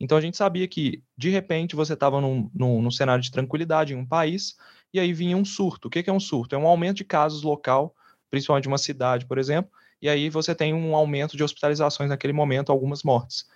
[0.00, 3.92] Então a gente sabia que, de repente, você estava num, num, num, cenário de tranquilidade
[3.92, 4.56] em um país,
[4.92, 5.88] e aí vinha um surto.
[5.88, 6.54] O que, que é um surto?
[6.54, 7.94] É um aumento de casos local,
[8.30, 9.70] principalmente de uma cidade, por exemplo,
[10.02, 13.46] e aí você tem um aumento de hospitalizações naquele momento, algumas mortes.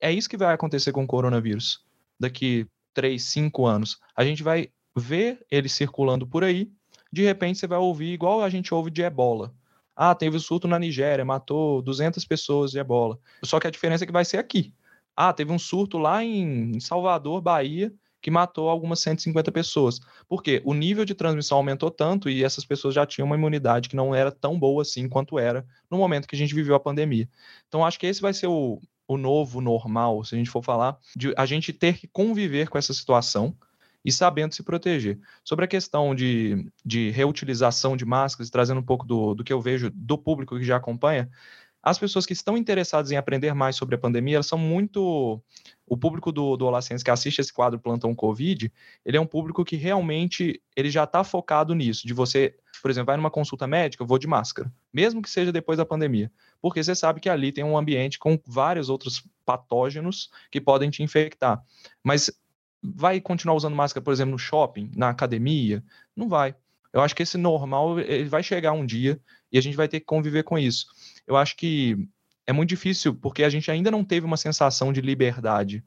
[0.00, 1.84] É isso que vai acontecer com o coronavírus
[2.18, 3.98] daqui três, cinco anos.
[4.14, 6.70] A gente vai ver ele circulando por aí,
[7.12, 9.54] de repente você vai ouvir igual a gente ouve de ebola.
[9.96, 13.18] Ah, teve um surto na Nigéria, matou 200 pessoas de ebola.
[13.42, 14.72] Só que a diferença é que vai ser aqui.
[15.22, 17.92] Ah, teve um surto lá em Salvador, Bahia,
[18.22, 20.00] que matou algumas 150 pessoas.
[20.26, 20.62] Por quê?
[20.64, 24.14] O nível de transmissão aumentou tanto e essas pessoas já tinham uma imunidade que não
[24.14, 27.28] era tão boa assim quanto era no momento que a gente viveu a pandemia.
[27.68, 30.96] Então, acho que esse vai ser o, o novo normal, se a gente for falar,
[31.14, 33.54] de a gente ter que conviver com essa situação
[34.02, 35.18] e sabendo se proteger.
[35.44, 39.60] Sobre a questão de, de reutilização de máscaras, trazendo um pouco do, do que eu
[39.60, 41.30] vejo do público que já acompanha,
[41.82, 45.40] as pessoas que estão interessadas em aprender mais sobre a pandemia, elas são muito.
[45.86, 48.72] O público do, do Olá Ciência que assiste esse quadro Plantão Covid,
[49.04, 53.06] ele é um público que realmente ele já está focado nisso, de você, por exemplo,
[53.06, 56.30] vai numa consulta médica, eu vou de máscara, mesmo que seja depois da pandemia,
[56.62, 61.02] porque você sabe que ali tem um ambiente com vários outros patógenos que podem te
[61.02, 61.60] infectar.
[62.04, 62.30] Mas
[62.80, 65.82] vai continuar usando máscara, por exemplo, no shopping, na academia?
[66.14, 66.54] Não vai.
[66.92, 69.20] Eu acho que esse normal ele vai chegar um dia
[69.50, 70.86] e a gente vai ter que conviver com isso
[71.30, 71.96] eu acho que
[72.44, 75.84] é muito difícil, porque a gente ainda não teve uma sensação de liberdade.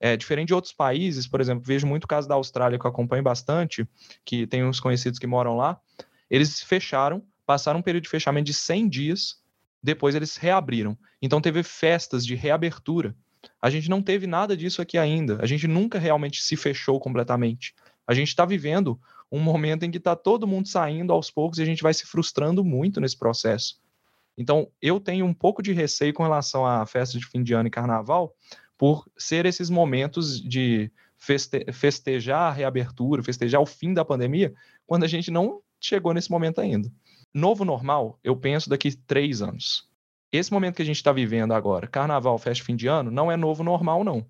[0.00, 2.90] É, diferente de outros países, por exemplo, vejo muito o caso da Austrália, que eu
[2.90, 3.88] acompanho bastante,
[4.24, 5.80] que tem uns conhecidos que moram lá,
[6.28, 9.36] eles fecharam, passaram um período de fechamento de 100 dias,
[9.80, 10.98] depois eles reabriram.
[11.20, 13.14] Então teve festas de reabertura.
[13.60, 15.38] A gente não teve nada disso aqui ainda.
[15.40, 17.72] A gente nunca realmente se fechou completamente.
[18.04, 18.98] A gente está vivendo
[19.30, 22.04] um momento em que está todo mundo saindo aos poucos e a gente vai se
[22.04, 23.81] frustrando muito nesse processo.
[24.36, 27.68] Então, eu tenho um pouco de receio com relação à festa de fim de ano
[27.68, 28.34] e carnaval,
[28.78, 34.52] por ser esses momentos de feste festejar a reabertura, festejar o fim da pandemia,
[34.86, 36.90] quando a gente não chegou nesse momento ainda.
[37.32, 39.88] Novo normal, eu penso daqui três anos.
[40.32, 43.36] Esse momento que a gente está vivendo agora, carnaval, festa fim de ano, não é
[43.36, 44.26] novo normal, não.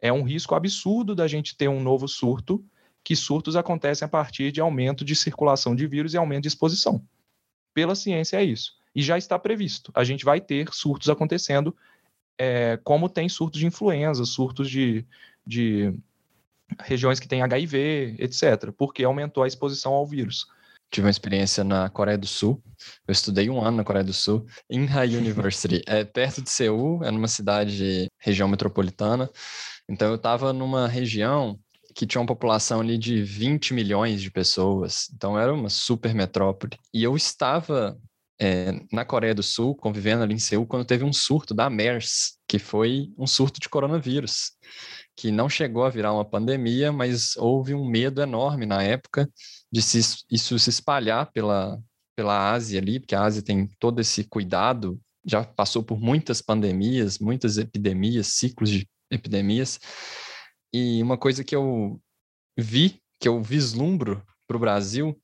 [0.00, 2.64] É um risco absurdo da gente ter um novo surto,
[3.02, 7.06] que surtos acontecem a partir de aumento de circulação de vírus e aumento de exposição.
[7.72, 9.90] Pela ciência, é isso e já está previsto.
[9.94, 11.76] A gente vai ter surtos acontecendo,
[12.38, 15.04] é, como tem surtos de influenza, surtos de,
[15.46, 15.94] de
[16.80, 20.46] regiões que têm HIV, etc., porque aumentou a exposição ao vírus.
[20.90, 22.62] Tive uma experiência na Coreia do Sul.
[23.06, 25.82] Eu estudei um ano na Coreia do Sul, Inha University.
[25.86, 29.28] É perto de Seul, é numa cidade, região metropolitana.
[29.88, 31.58] Então eu estava numa região
[31.94, 35.08] que tinha uma população ali de 20 milhões de pessoas.
[35.14, 36.78] Então era uma super metrópole.
[36.92, 37.98] E eu estava
[38.40, 42.38] é, na Coreia do Sul, convivendo ali em Seul, quando teve um surto da MERS,
[42.48, 44.52] que foi um surto de coronavírus,
[45.16, 49.28] que não chegou a virar uma pandemia, mas houve um medo enorme na época
[49.72, 51.78] de se, isso se espalhar pela,
[52.16, 57.18] pela Ásia ali, porque a Ásia tem todo esse cuidado já passou por muitas pandemias,
[57.18, 59.80] muitas epidemias, ciclos de epidemias.
[60.72, 62.00] E uma coisa que eu
[62.58, 65.18] vi, que eu vislumbro para o Brasil,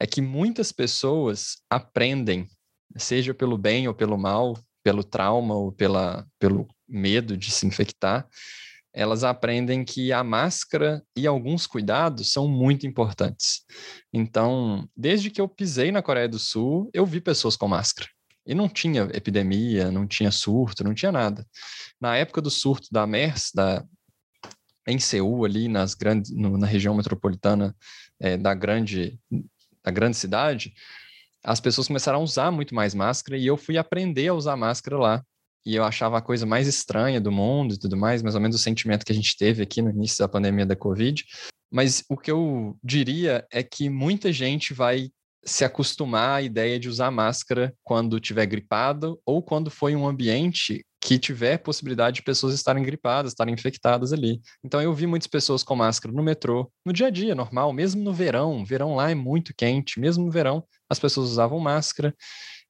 [0.00, 2.48] é que muitas pessoas aprendem,
[2.96, 8.26] seja pelo bem ou pelo mal, pelo trauma ou pela, pelo medo de se infectar,
[8.92, 13.60] elas aprendem que a máscara e alguns cuidados são muito importantes.
[14.12, 18.08] Então, desde que eu pisei na Coreia do Sul, eu vi pessoas com máscara.
[18.44, 21.46] E não tinha epidemia, não tinha surto, não tinha nada.
[22.00, 23.84] Na época do surto da MERS, da,
[24.88, 27.76] em Seul, ali nas grandes, no, na região metropolitana
[28.18, 29.20] é, da, grande,
[29.84, 30.72] da grande cidade,
[31.42, 34.98] as pessoas começaram a usar muito mais máscara e eu fui aprender a usar máscara
[34.98, 35.24] lá
[35.64, 38.56] e eu achava a coisa mais estranha do mundo e tudo mais, mais ou menos
[38.56, 41.24] o sentimento que a gente teve aqui no início da pandemia da Covid.
[41.70, 45.10] Mas o que eu diria é que muita gente vai
[45.44, 50.84] se acostumar à ideia de usar máscara quando tiver gripado ou quando em um ambiente
[51.00, 54.40] que tiver possibilidade de pessoas estarem gripadas, estarem infectadas ali.
[54.62, 58.02] Então eu vi muitas pessoas com máscara no metrô, no dia a dia normal, mesmo
[58.02, 62.14] no verão, verão lá é muito quente, mesmo no verão as pessoas usavam máscara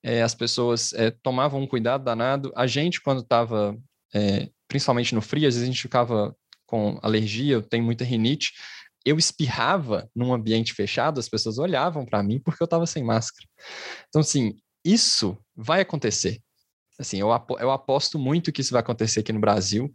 [0.02, 2.52] é, as pessoas é, tomavam um cuidado danado.
[2.56, 3.76] A gente, quando estava,
[4.14, 6.34] é, principalmente no frio, às vezes a gente ficava
[6.66, 8.52] com alergia, eu tenho muita rinite,
[9.04, 13.46] eu espirrava num ambiente fechado, as pessoas olhavam para mim porque eu estava sem máscara.
[14.08, 14.54] Então, assim,
[14.84, 16.40] isso vai acontecer.
[17.00, 17.28] Assim, eu,
[17.58, 19.90] eu aposto muito que isso vai acontecer aqui no Brasil,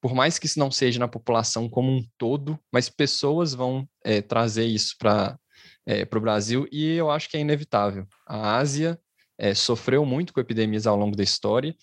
[0.00, 4.20] por mais que isso não seja na população como um todo, mas pessoas vão é,
[4.20, 5.38] trazer isso para
[5.86, 8.06] é, o Brasil e eu acho que é inevitável.
[8.26, 8.98] A Ásia
[9.38, 11.74] é, sofreu muito com epidemias ao longo da história,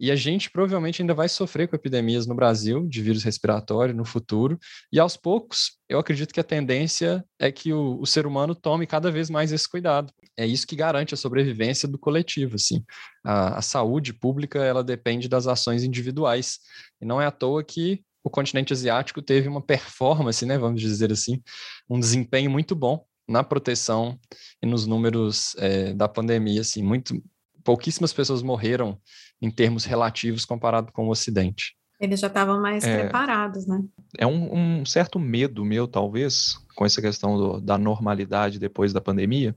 [0.00, 4.06] e a gente provavelmente ainda vai sofrer com epidemias no Brasil de vírus respiratório no
[4.06, 4.58] futuro.
[4.90, 8.86] E aos poucos, eu acredito que a tendência é que o, o, ser humano tome
[8.86, 10.10] cada vez mais esse cuidado.
[10.38, 12.54] É isso que garante a sobrevivência do coletivo.
[12.54, 12.82] Assim.
[13.22, 16.60] A, a saúde pública ela depende das ações individuais.
[16.98, 21.12] E não é à toa que o continente asiático teve uma performance, né, vamos dizer
[21.12, 21.42] assim,
[21.88, 24.18] um desempenho muito bom na proteção
[24.62, 27.22] e nos números é, da pandemia, assim, muito
[27.62, 28.98] pouquíssimas pessoas morreram
[29.40, 31.76] em termos relativos comparado com o Ocidente.
[31.98, 33.82] Eles já estavam mais é, preparados, né?
[34.16, 39.00] É um, um, certo medo meu, talvez, com essa questão do, da normalidade depois da
[39.00, 39.54] pandemia,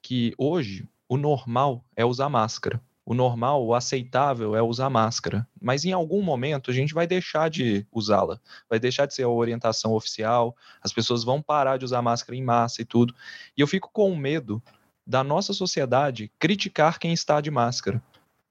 [0.00, 5.46] que hoje o normal é usar máscara o normal, o aceitável é usar máscara.
[5.60, 9.28] Mas em algum momento a gente vai deixar de usá-la, vai deixar de ser a
[9.28, 13.14] orientação oficial, as pessoas vão parar de usar máscara em massa e tudo.
[13.56, 14.62] E eu fico com medo
[15.06, 18.02] da nossa sociedade criticar quem está de máscara.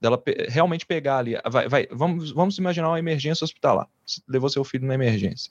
[0.03, 3.87] Dela realmente pegar ali, vai, vai, vamos, vamos imaginar uma emergência hospitalar.
[4.05, 5.49] Você levou seu filho na emergência.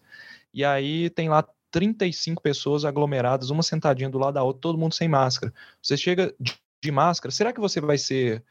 [0.53, 4.95] E aí tem lá 35 pessoas aglomeradas, uma sentadinha do lado da outra, todo mundo
[4.95, 5.55] sem máscara.
[5.81, 8.45] Você chega de, de máscara, será que você vai ser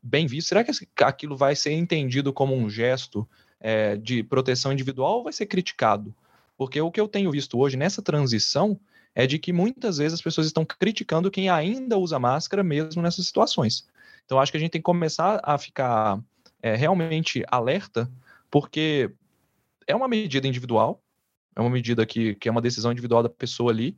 [0.00, 0.46] bem visto?
[0.46, 0.70] Será que
[1.02, 3.28] aquilo vai ser entendido como um gesto
[3.58, 6.14] é, de proteção individual ou vai ser criticado?
[6.56, 8.78] Porque o que eu tenho visto hoje nessa transição
[9.12, 13.26] é de que muitas vezes as pessoas estão criticando quem ainda usa máscara mesmo nessas
[13.26, 13.88] situações.
[14.28, 16.20] Então acho que a gente tem que começar a ficar
[16.62, 18.12] é, realmente alerta,
[18.50, 19.10] porque
[19.86, 21.02] é uma medida individual,
[21.56, 23.96] é uma medida que, que é uma decisão individual da pessoa ali,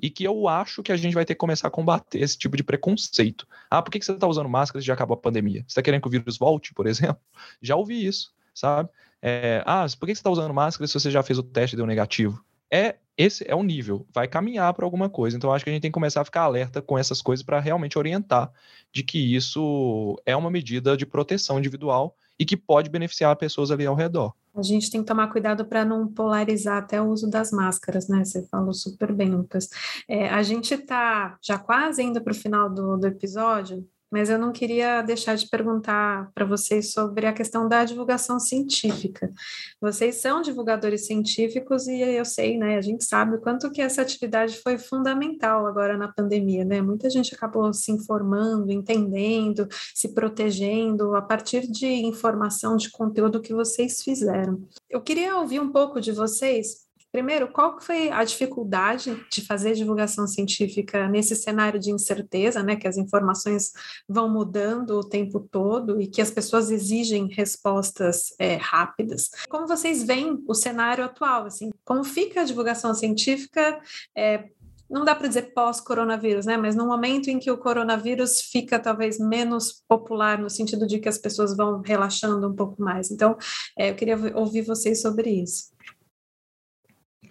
[0.00, 2.56] e que eu acho que a gente vai ter que começar a combater esse tipo
[2.56, 3.44] de preconceito.
[3.68, 5.62] Ah, por que, você está usando máscara se já acabou a pandemia?
[5.62, 7.20] Você está querendo que o vírus volte, por exemplo?
[7.60, 8.88] Já ouvi isso, sabe?
[9.20, 11.74] É, ah, por que, que você está usando máscara se você já fez o teste
[11.74, 12.40] e deu negativo?
[12.70, 15.36] É esse é o nível, vai caminhar para alguma coisa.
[15.36, 17.60] Então acho que a gente tem que começar a ficar alerta com essas coisas para
[17.60, 18.50] realmente orientar
[18.92, 23.86] de que isso é uma medida de proteção individual e que pode beneficiar pessoas ali
[23.86, 24.32] ao redor.
[24.54, 28.22] A gente tem que tomar cuidado para não polarizar até o uso das máscaras, né?
[28.22, 29.70] Você falou super bem, Lucas.
[30.06, 34.38] É, a gente está já quase indo para o final do, do episódio, mas eu
[34.38, 39.32] não queria deixar de perguntar para vocês sobre a questão da divulgação científica.
[39.80, 44.02] Vocês são divulgadores científicos e eu sei, né, a gente sabe o quanto que essa
[44.02, 46.82] atividade foi fundamental agora na pandemia, né?
[46.82, 53.54] Muita gente acabou se informando, entendendo, se protegendo a partir de informação, de conteúdo que
[53.54, 54.60] vocês fizeram.
[54.90, 60.26] Eu queria ouvir um pouco de vocês Primeiro, qual foi a dificuldade de fazer divulgação
[60.26, 63.72] científica nesse cenário de incerteza, né, que as informações
[64.08, 69.28] vão mudando o tempo todo e que as pessoas exigem respostas é, rápidas?
[69.50, 71.44] Como vocês veem o cenário atual?
[71.44, 73.78] Assim, como fica a divulgação científica?
[74.16, 74.48] É,
[74.88, 76.56] não dá para dizer pós-coronavírus, né?
[76.56, 81.08] Mas no momento em que o coronavírus fica talvez menos popular, no sentido de que
[81.08, 83.10] as pessoas vão relaxando um pouco mais.
[83.10, 83.36] Então,
[83.78, 85.72] é, eu queria ouvir vocês sobre isso.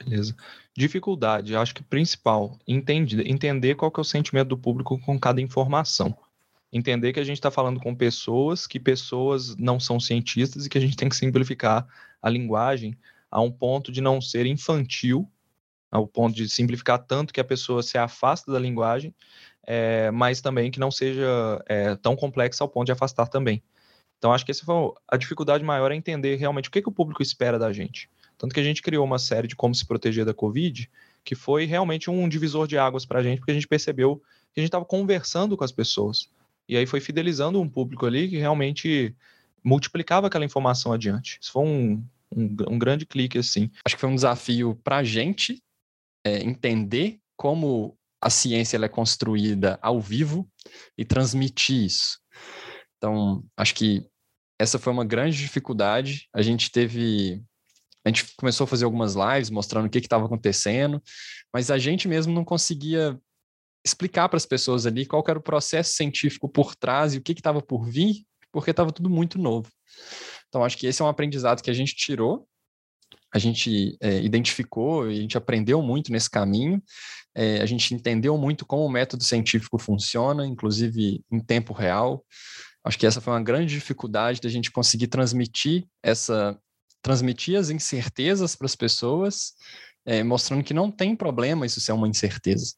[0.03, 0.35] Beleza.
[0.75, 5.41] Dificuldade, acho que principal, entender, entender qual que é o sentimento do público com cada
[5.41, 6.15] informação.
[6.73, 10.77] entender que a gente está falando com pessoas, que pessoas não são cientistas e que
[10.77, 11.85] a gente tem que simplificar
[12.21, 12.97] a linguagem
[13.29, 15.29] a um ponto de não ser infantil,
[15.91, 19.13] ao ponto de simplificar tanto que a pessoa se afasta da linguagem,
[19.63, 23.61] é, mas também que não seja é, tão complexa ao ponto de afastar também.
[24.17, 26.91] Então, acho que essa foi a dificuldade maior é entender realmente o que, que o
[26.91, 28.09] público espera da gente.
[28.41, 30.89] Tanto que a gente criou uma série de como se proteger da Covid,
[31.23, 34.15] que foi realmente um divisor de águas para a gente, porque a gente percebeu
[34.51, 36.27] que a gente estava conversando com as pessoas.
[36.67, 39.15] E aí foi fidelizando um público ali que realmente
[39.63, 41.37] multiplicava aquela informação adiante.
[41.39, 42.03] Isso foi um,
[42.35, 43.69] um, um grande clique, assim.
[43.85, 45.61] Acho que foi um desafio para a gente
[46.25, 50.49] é, entender como a ciência é construída ao vivo
[50.97, 52.19] e transmitir isso.
[52.97, 54.03] Então, acho que
[54.59, 56.27] essa foi uma grande dificuldade.
[56.33, 57.43] A gente teve.
[58.05, 61.01] A gente começou a fazer algumas lives mostrando o que estava acontecendo,
[61.53, 63.19] mas a gente mesmo não conseguia
[63.85, 67.31] explicar para as pessoas ali qual era o processo científico por trás e o que
[67.31, 69.69] estava por vir, porque estava tudo muito novo.
[70.47, 72.47] Então, acho que esse é um aprendizado que a gente tirou,
[73.33, 76.81] a gente é, identificou e a gente aprendeu muito nesse caminho,
[77.33, 82.25] é, a gente entendeu muito como o método científico funciona, inclusive em tempo real.
[82.83, 86.59] Acho que essa foi uma grande dificuldade da gente conseguir transmitir essa
[87.01, 89.53] transmitir as incertezas para as pessoas,
[90.05, 92.73] é, mostrando que não tem problema isso ser uma incerteza.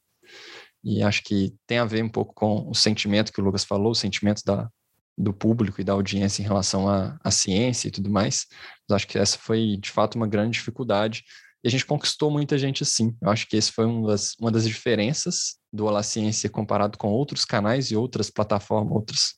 [0.84, 3.92] E acho que tem a ver um pouco com o sentimento que o Lucas falou,
[3.92, 4.70] o sentimento da,
[5.18, 8.46] do público e da audiência em relação à, ciência e tudo mais.
[8.88, 11.24] Mas acho que essa foi, de fato, uma grande dificuldade.
[11.64, 13.16] E a gente conquistou muita gente assim.
[13.22, 17.08] Eu acho que esse foi uma das, uma das diferenças do Olá Ciência comparado com
[17.08, 19.36] outros canais e outras plataformas, outros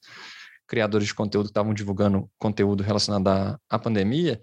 [0.67, 4.41] criadores de conteúdo que estavam divulgando conteúdo relacionado à, à pandemia,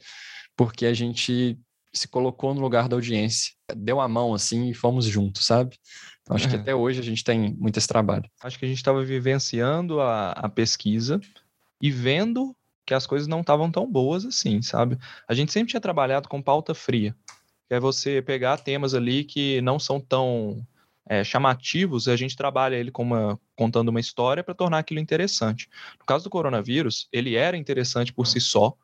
[0.56, 1.58] porque a gente
[1.92, 5.76] se colocou no lugar da audiência, deu a mão assim e fomos juntos, sabe?
[6.22, 8.24] Então, acho que até hoje a gente tem muito esse trabalho.
[8.42, 11.20] Acho que a gente estava vivenciando a, a pesquisa
[11.80, 14.98] e vendo que as coisas não estavam tão boas assim, sabe?
[15.28, 17.14] A gente sempre tinha trabalhado com pauta fria,
[17.68, 20.66] que é você pegar temas ali que não são tão
[21.08, 25.68] é, chamativos, a gente trabalha ele uma, contando uma história para tornar aquilo interessante.
[25.98, 28.74] No caso do coronavírus, ele era interessante por si só,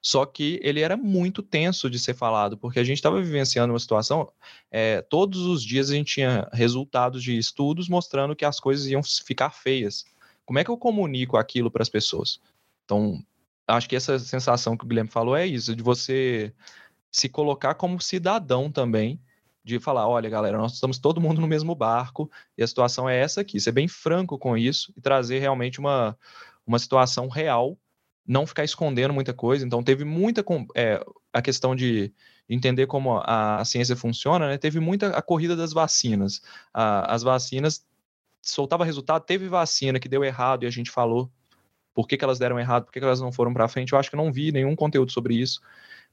[0.00, 3.78] só que ele era muito tenso de ser falado, porque a gente estava vivenciando uma
[3.78, 4.30] situação,
[4.70, 9.02] é, todos os dias a gente tinha resultados de estudos mostrando que as coisas iam
[9.02, 10.04] ficar feias.
[10.44, 12.40] Como é que eu comunico aquilo para as pessoas?
[12.84, 13.20] Então,
[13.66, 16.54] acho que essa sensação que o Guilherme falou é isso, de você
[17.10, 19.20] se colocar como cidadão também,
[19.64, 23.18] de falar, olha, galera, nós estamos todo mundo no mesmo barco e a situação é
[23.18, 23.58] essa aqui.
[23.58, 26.16] Ser bem franco com isso e trazer realmente uma,
[26.64, 27.76] uma situação real
[28.26, 29.64] não ficar escondendo muita coisa.
[29.64, 32.12] Então, teve muita é, a questão de
[32.48, 34.58] entender como a, a, ciência funciona, né?
[34.58, 36.40] Teve muita a corrida das vacinas.
[36.72, 37.84] A, as vacinas
[38.42, 41.30] soltava resultado, teve vacina que deu errado e a gente falou
[41.92, 43.92] por que, que elas deram errado, por que, que elas não foram para frente.
[43.92, 45.60] Eu acho que não vi nenhum conteúdo sobre isso,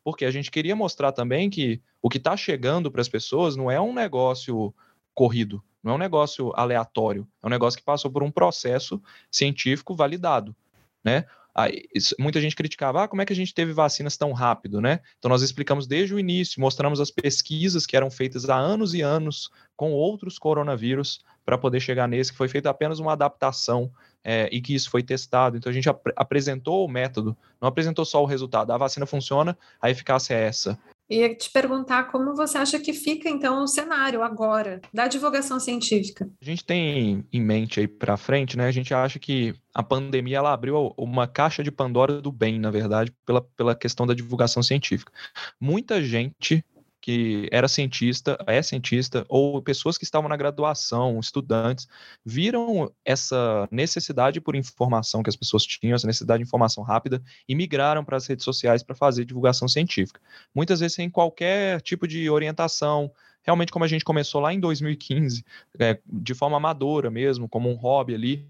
[0.04, 3.70] porque a gente queria mostrar também que o que está chegando para as pessoas não
[3.70, 4.74] é um negócio
[5.14, 9.96] corrido, não é um negócio aleatório, é um negócio que passou por um processo científico
[9.96, 10.56] validado,
[11.04, 11.26] né?
[11.56, 14.82] Aí, isso, muita gente criticava, ah, como é que a gente teve vacinas tão rápido,
[14.82, 15.00] né?
[15.20, 19.02] Então nós explicamos desde o início, mostramos as pesquisas que eram feitas há anos e
[19.02, 23.92] anos com outros coronavírus para poder chegar nesse, que foi feita apenas uma adaptação
[24.24, 25.58] é, e que isso foi testado.
[25.58, 28.72] Então a gente ap apresentou o método, não apresentou só o resultado.
[28.72, 30.80] A vacina funciona, a eficácia é essa.
[31.10, 36.30] Ia te perguntar como você acha que fica, então, o cenário agora da divulgação científica.
[36.42, 38.68] A gente tem em mente aí para frente, né?
[38.68, 42.72] A gente acha que a pandemia ela abriu uma caixa de Pandora do bem, na
[42.72, 45.12] verdade, pela, pela questão da divulgação científica.
[45.60, 46.64] Muita gente
[47.04, 51.86] que era cientista, é cientista, ou pessoas que estavam na graduação, estudantes,
[52.26, 57.54] viram essa necessidade por informação que as pessoas tinham, essa necessidade de informação rápida, e
[57.56, 60.22] migraram para as redes sociais para fazer divulgação científica.
[60.56, 65.44] Muitas vezes sem qualquer tipo de orientação, realmente como a gente começou lá em 2015,
[65.80, 68.48] é, de forma amadora mesmo, como um hobby ali,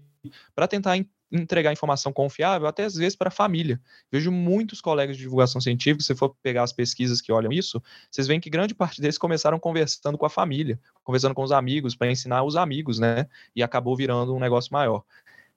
[0.54, 0.96] para tentar
[1.30, 3.80] entregar informação confiável, até às vezes para a família.
[4.10, 8.26] Vejo muitos colegas de divulgação científica, se for pegar as pesquisas que olham isso, vocês
[8.26, 12.10] veem que grande parte deles começaram conversando com a família, conversando com os amigos, para
[12.10, 13.26] ensinar os amigos, né?
[13.54, 15.02] E acabou virando um negócio maior.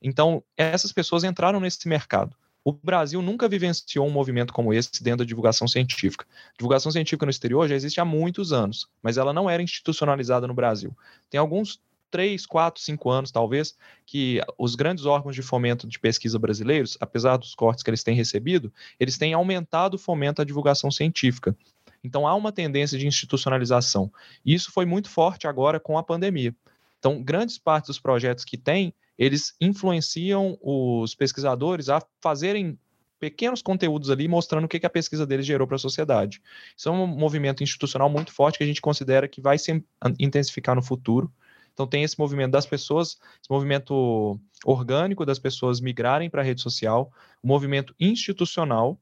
[0.01, 2.36] Então, essas pessoas entraram nesse mercado.
[2.63, 6.26] O Brasil nunca vivenciou um movimento como esse dentro da divulgação científica.
[6.57, 10.53] Divulgação científica no exterior já existe há muitos anos, mas ela não era institucionalizada no
[10.53, 10.95] Brasil.
[11.30, 16.39] Tem alguns três, quatro, cinco anos, talvez, que os grandes órgãos de fomento de pesquisa
[16.39, 20.89] brasileiros, apesar dos cortes que eles têm recebido, eles têm aumentado o fomento à divulgação
[20.89, 21.55] científica.
[22.03, 24.11] Então há uma tendência de institucionalização.
[24.45, 26.55] E isso foi muito forte agora com a pandemia.
[26.99, 32.77] Então, grandes partes dos projetos que tem, eles influenciam os pesquisadores a fazerem
[33.19, 36.41] pequenos conteúdos ali mostrando o que, a pesquisa deles gerou para a sociedade.
[36.75, 39.83] Isso é um movimento institucional muito forte que a gente considera que vai se
[40.19, 41.31] intensificar no futuro.
[41.78, 46.59] Então tem esse movimento das pessoas, esse movimento orgânico das pessoas migrarem para a rede
[46.59, 47.11] social,
[47.41, 48.99] o movimento institucional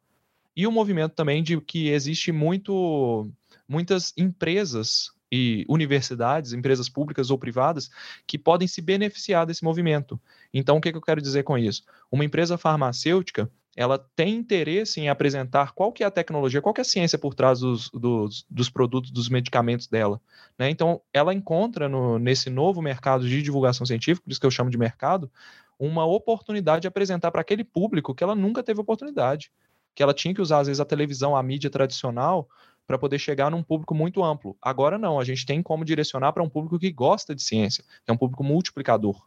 [0.54, 3.32] e o movimento também de que existe muito
[3.66, 7.90] muitas empresas e universidades, empresas públicas ou privadas,
[8.28, 10.20] que podem se beneficiar desse movimento.
[10.54, 11.82] Então, o que, que eu quero dizer com isso?
[12.12, 16.80] Uma empresa farmacêutica, ela tem interesse em apresentar qual que é a tecnologia, qual que
[16.80, 20.22] é a ciência por trás dos, dos, dos produtos, dos medicamentos dela.
[20.58, 20.70] Né?
[20.70, 24.70] Então, ela encontra no, nesse novo mercado de divulgação científica, por isso que eu chamo
[24.70, 25.30] de mercado,
[25.78, 29.52] uma oportunidade de apresentar para aquele público que ela nunca teve oportunidade.
[29.94, 32.48] Que ela tinha que usar, às vezes, a televisão, a mídia tradicional,
[32.88, 34.56] para poder chegar num público muito amplo.
[34.62, 38.12] Agora não, a gente tem como direcionar para um público que gosta de ciência, que
[38.12, 39.22] é um público multiplicador.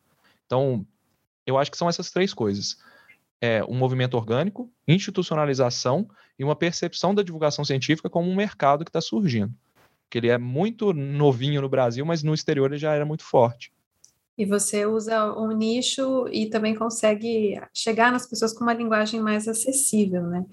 [0.47, 0.87] Então,
[1.45, 2.79] eu acho que são essas três coisas
[3.41, 6.09] é um movimento orgânico, institucionalização
[6.39, 9.53] e uma percepção da divulgação científica como um mercado que está surgindo.
[10.11, 13.73] Que ele é muito novinho no Brasil, mas no exterior ele já era muito forte.
[14.37, 19.49] E você usa um nicho e também consegue chegar nas pessoas com uma linguagem mais
[19.49, 20.45] acessível, né?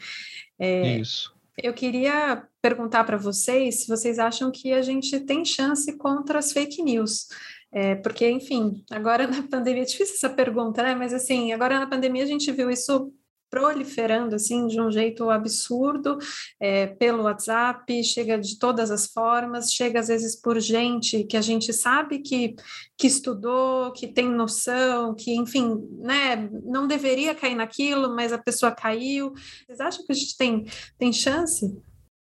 [0.58, 1.36] É, Isso.
[1.62, 6.52] Eu queria perguntar para vocês se vocês acham que a gente tem chance contra as
[6.52, 7.28] fake news.
[7.76, 10.95] É, porque, enfim, agora na pandemia, é difícil essa pergunta, né?
[10.95, 13.13] Mas assim, agora na pandemia a gente viu isso
[13.49, 16.17] proliferando assim de um jeito absurdo
[16.59, 21.41] é, pelo WhatsApp, chega de todas as formas, chega às vezes por gente que a
[21.41, 22.55] gente sabe que,
[22.97, 28.71] que estudou, que tem noção, que enfim, né, não deveria cair naquilo, mas a pessoa
[28.71, 29.34] caiu.
[29.65, 30.65] Vocês acham que a gente tem,
[30.97, 31.78] tem chance?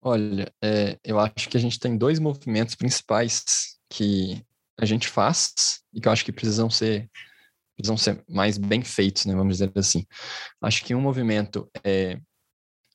[0.03, 3.45] Olha, é, eu acho que a gente tem dois movimentos principais
[3.89, 4.43] que
[4.79, 7.11] a gente faz e que eu acho que precisam ser
[7.77, 10.05] precisam ser mais bem feitos, né, vamos dizer assim.
[10.61, 12.19] Acho que um movimento é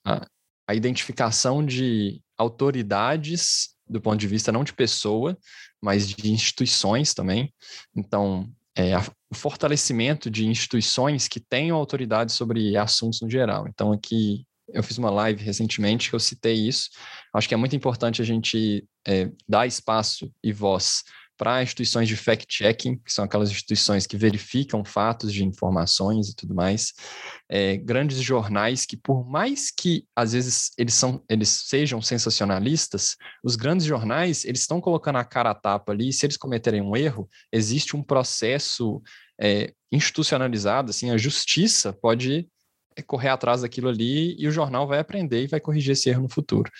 [0.05, 0.27] a,
[0.67, 5.38] a identificação de autoridades do ponto de vista não de pessoa,
[5.81, 7.53] mas de instituições também.
[7.95, 13.67] Então, é, a, o fortalecimento de instituições que tenham autoridade sobre assuntos no geral.
[13.67, 16.89] Então, aqui eu fiz uma live recentemente que eu citei isso.
[17.34, 21.03] Acho que é muito importante a gente é, dar espaço e voz
[21.38, 26.53] para instituições de fact-checking, que são aquelas instituições que verificam fatos de informações e tudo
[26.53, 26.93] mais,
[27.49, 33.55] é, grandes jornais que, por mais que às vezes eles, são, eles sejam sensacionalistas, os
[33.55, 36.95] grandes jornais eles estão colocando a cara a tapa ali, e se eles cometerem um
[36.95, 39.01] erro, existe um processo
[39.39, 42.47] é, institucionalizado, assim, a justiça pode
[42.95, 46.23] é, correr atrás daquilo ali e o jornal vai aprender e vai corrigir esse erro
[46.23, 46.71] no futuro.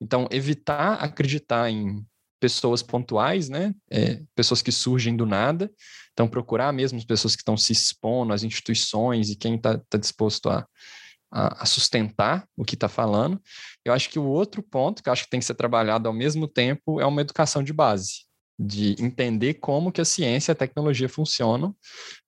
[0.00, 2.04] Então, evitar acreditar em
[2.40, 3.74] pessoas pontuais, né?
[3.90, 5.70] É, pessoas que surgem do nada.
[6.12, 9.98] Então, procurar mesmo as pessoas que estão se expondo, as instituições e quem está tá
[9.98, 10.66] disposto a,
[11.30, 13.40] a, sustentar o que está falando.
[13.84, 16.14] Eu acho que o outro ponto que eu acho que tem que ser trabalhado ao
[16.14, 18.24] mesmo tempo é uma educação de base,
[18.58, 21.74] de entender como que a ciência e a tecnologia funcionam.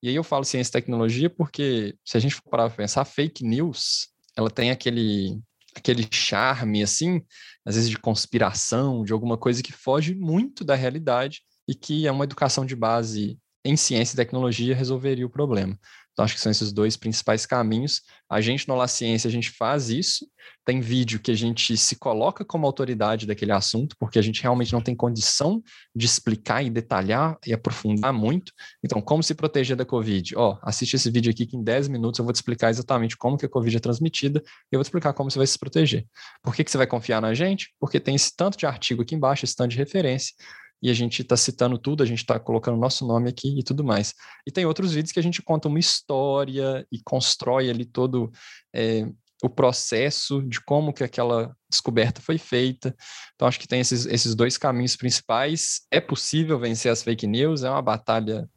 [0.03, 3.05] E aí eu falo ciência e tecnologia porque, se a gente for parar para pensar,
[3.05, 5.41] fake news, ela tem aquele
[5.77, 7.23] aquele charme, assim,
[7.65, 12.13] às vezes de conspiração, de alguma coisa que foge muito da realidade e que é
[12.13, 15.79] uma educação de base em ciência e tecnologia resolveria o problema.
[16.13, 18.03] Então, acho que são esses dois principais caminhos.
[18.29, 20.27] A gente no La Ciência, a gente faz isso.
[20.65, 24.73] Tem vídeo que a gente se coloca como autoridade daquele assunto, porque a gente realmente
[24.73, 25.63] não tem condição
[25.95, 28.53] de explicar e detalhar e aprofundar muito.
[28.85, 30.37] Então, como se proteger da Covid?
[30.37, 33.39] Ó, assiste esse vídeo aqui que em 10 minutos eu vou te explicar exatamente como
[33.39, 36.07] que a Covid é transmitida e eu vou te explicar como você vai se proteger.
[36.43, 37.75] Por que, que você vai confiar na gente?
[37.81, 40.35] Porque tem esse tanto de artigo aqui embaixo, esse tanto de referência
[40.83, 43.85] e a gente está citando tudo, a gente está colocando nosso nome aqui e tudo
[43.85, 44.15] mais.
[44.47, 48.33] E tem outros vídeos que a gente conta uma história e constrói ali todo
[48.75, 49.07] é,
[49.43, 52.95] o processo de como que aquela descoberta foi feita.
[53.35, 55.83] Então, acho que tem esses, esses dois caminhos principais.
[55.91, 58.49] É possível vencer as fake news, é uma batalha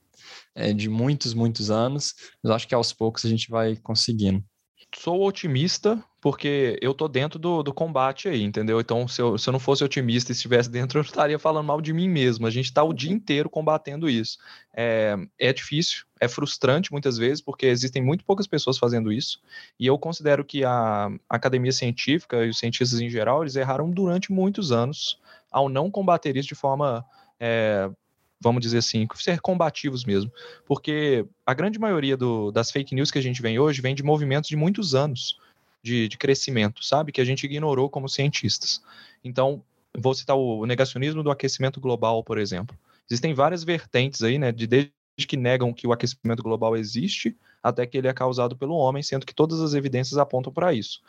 [0.55, 2.13] é, de muitos, muitos anos,
[2.43, 4.43] mas acho que aos poucos a gente vai conseguindo
[4.97, 8.79] sou otimista porque eu tô dentro do, do combate aí, entendeu?
[8.79, 11.79] Então, se eu, se eu não fosse otimista e estivesse dentro, eu estaria falando mal
[11.79, 12.47] de mim mesmo.
[12.47, 14.39] A gente está o dia inteiro combatendo isso.
[14.73, 19.39] É, é difícil, é frustrante muitas vezes, porque existem muito poucas pessoas fazendo isso.
[19.79, 24.31] E eu considero que a academia científica e os cientistas em geral, eles erraram durante
[24.31, 25.19] muitos anos
[25.51, 27.05] ao não combater isso de forma
[27.39, 27.89] é,
[28.39, 30.31] vamos dizer assim, ser combativos mesmo.
[30.65, 34.03] Porque a grande maioria do, das fake news que a gente vem hoje vem de
[34.03, 35.39] movimentos de muitos anos
[35.81, 37.11] de, de crescimento, sabe?
[37.11, 38.81] Que a gente ignorou como cientistas.
[39.23, 39.63] Então,
[39.95, 42.77] vou citar o negacionismo do aquecimento global, por exemplo.
[43.09, 44.91] Existem várias vertentes aí, né, de desde
[45.27, 49.25] que negam que o aquecimento global existe até que ele é causado pelo homem, sendo
[49.25, 51.01] que todas as evidências apontam para isso.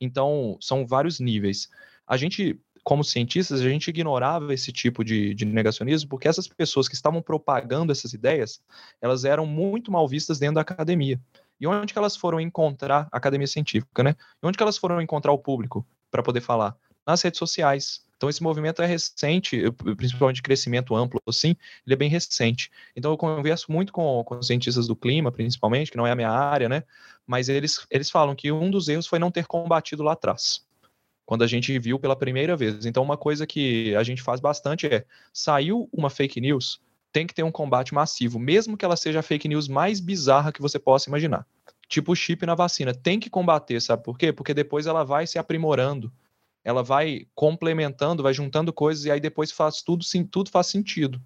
[0.00, 1.68] Então, são vários níveis.
[2.06, 6.86] A gente, como cientistas, a gente ignorava esse tipo de, de negacionismo porque essas pessoas
[6.86, 8.60] que estavam propagando essas ideias,
[9.00, 11.18] elas eram muito mal vistas dentro da academia.
[11.58, 14.14] E onde que elas foram encontrar a academia científica, né?
[14.42, 16.76] E onde que elas foram encontrar o público para poder falar?
[17.06, 18.04] Nas redes sociais.
[18.16, 19.62] Então esse movimento é recente,
[19.96, 21.56] principalmente de crescimento amplo, assim,
[21.86, 22.70] ele é bem recente.
[22.94, 26.30] Então eu converso muito com, com cientistas do clima, principalmente, que não é a minha
[26.30, 26.82] área, né?
[27.26, 30.62] Mas eles, eles falam que um dos erros foi não ter combatido lá atrás
[31.24, 32.84] quando a gente viu pela primeira vez.
[32.84, 36.80] Então, uma coisa que a gente faz bastante é: saiu uma fake news,
[37.12, 40.52] tem que ter um combate massivo, mesmo que ela seja a fake news mais bizarra
[40.52, 41.46] que você possa imaginar.
[41.88, 44.32] Tipo o chip na vacina, tem que combater, sabe por quê?
[44.32, 46.12] Porque depois ela vai se aprimorando,
[46.64, 51.20] ela vai complementando, vai juntando coisas e aí depois faz tudo, sim, tudo faz sentido.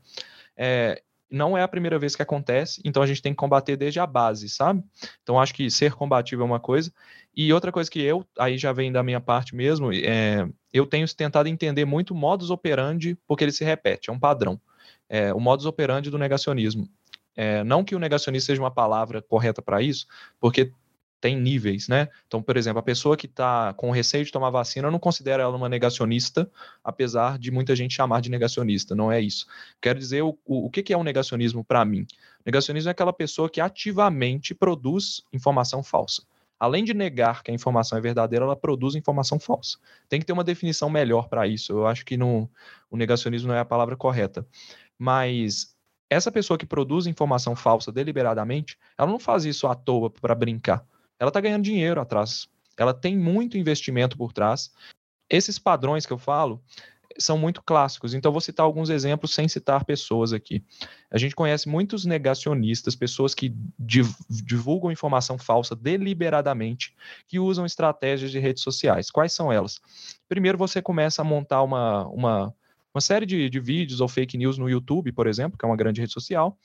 [0.57, 1.01] É,
[1.31, 4.07] não é a primeira vez que acontece, então a gente tem que combater desde a
[4.07, 4.83] base, sabe?
[5.22, 6.93] Então acho que ser combativo é uma coisa.
[7.37, 11.07] E outra coisa que eu, aí já vem da minha parte mesmo, é, eu tenho
[11.14, 14.61] tentado entender muito modus operandi, porque ele se repete, é um padrão
[15.09, 16.89] é, o modus operandi do negacionismo.
[17.35, 20.07] É, não que o negacionismo seja uma palavra correta para isso,
[20.41, 20.72] porque
[21.21, 22.09] tem níveis, né?
[22.27, 25.43] Então, por exemplo, a pessoa que está com receio de tomar vacina, eu não considero
[25.43, 26.51] ela uma negacionista,
[26.83, 29.47] apesar de muita gente chamar de negacionista, não é isso.
[29.81, 32.07] Quero dizer, o, o, o que é um negacionismo para mim?
[32.45, 36.23] Negacionismo é aquela pessoa que ativamente produz informação falsa.
[36.59, 39.79] Além de negar que a informação é verdadeira, ela produz informação falsa.
[40.09, 41.73] Tem que ter uma definição melhor para isso.
[41.73, 42.51] Eu acho que no,
[42.91, 44.45] o negacionismo não é a palavra correta.
[44.99, 45.77] Mas
[46.11, 50.85] essa pessoa que produz informação falsa deliberadamente, ela não faz isso à toa para brincar.
[51.19, 52.49] Ela está ganhando dinheiro atrás.
[52.77, 54.73] Ela tem muito investimento por trás.
[55.29, 56.62] Esses padrões que eu falo
[57.19, 58.14] são muito clássicos.
[58.14, 60.62] Então, vou citar alguns exemplos sem citar pessoas aqui.
[61.11, 66.95] A gente conhece muitos negacionistas, pessoas que divulgam informação falsa deliberadamente,
[67.27, 69.11] que usam estratégias de redes sociais.
[69.11, 69.81] Quais são elas?
[70.29, 72.55] Primeiro, você começa a montar uma, uma
[72.99, 75.77] uma série de, de vídeos ou fake news no YouTube, por exemplo, que é uma
[75.77, 76.59] grande rede social,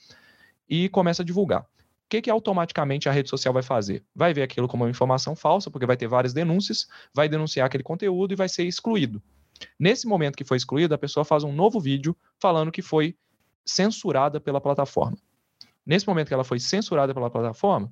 [0.67, 1.65] e começa a divulgar.
[2.13, 4.05] Que, que automaticamente a rede social vai fazer?
[4.13, 7.81] Vai ver aquilo como uma informação falsa, porque vai ter várias denúncias, vai denunciar aquele
[7.81, 9.19] conteúdo e vai ser excluído.
[9.79, 13.17] Nesse momento que foi excluído, a pessoa faz um novo vídeo falando que foi
[13.65, 15.17] censurada pela plataforma.
[15.83, 17.91] Nesse momento que ela foi censurada pela plataforma,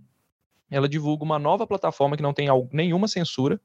[0.70, 3.60] ela divulga uma nova plataforma que não tem nenhuma censura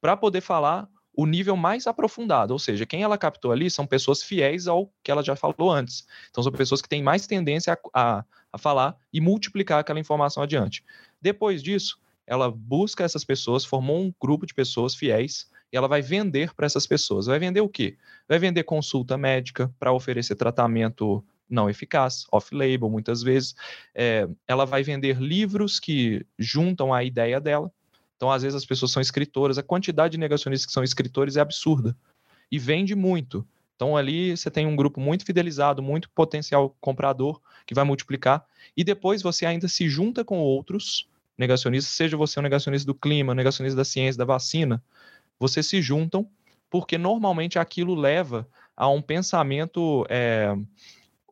[0.00, 0.88] para poder falar
[1.18, 5.10] o nível mais aprofundado, ou seja, quem ela captou ali são pessoas fiéis ao que
[5.10, 6.06] ela já falou antes.
[6.30, 10.42] Então, são pessoas que têm mais tendência a, a, a falar e multiplicar aquela informação
[10.42, 10.84] adiante.
[11.20, 16.02] Depois disso, ela busca essas pessoas, formou um grupo de pessoas fiéis e ela vai
[16.02, 17.26] vender para essas pessoas.
[17.26, 17.96] Vai vender o quê?
[18.28, 23.54] Vai vender consulta médica para oferecer tratamento não eficaz, off-label, muitas vezes.
[23.94, 27.72] É, ela vai vender livros que juntam a ideia dela.
[28.16, 31.40] Então, às vezes, as pessoas são escritoras, a quantidade de negacionistas que são escritores é
[31.40, 31.96] absurda.
[32.50, 33.46] E vende muito.
[33.78, 38.44] Então, ali você tem um grupo muito fidelizado, muito potencial comprador, que vai multiplicar.
[38.76, 41.08] E depois você ainda se junta com outros
[41.38, 44.82] negacionistas, seja você um negacionista do clima, um negacionista da ciência, da vacina,
[45.38, 46.28] vocês se juntam,
[46.68, 50.52] porque normalmente aquilo leva a um pensamento é,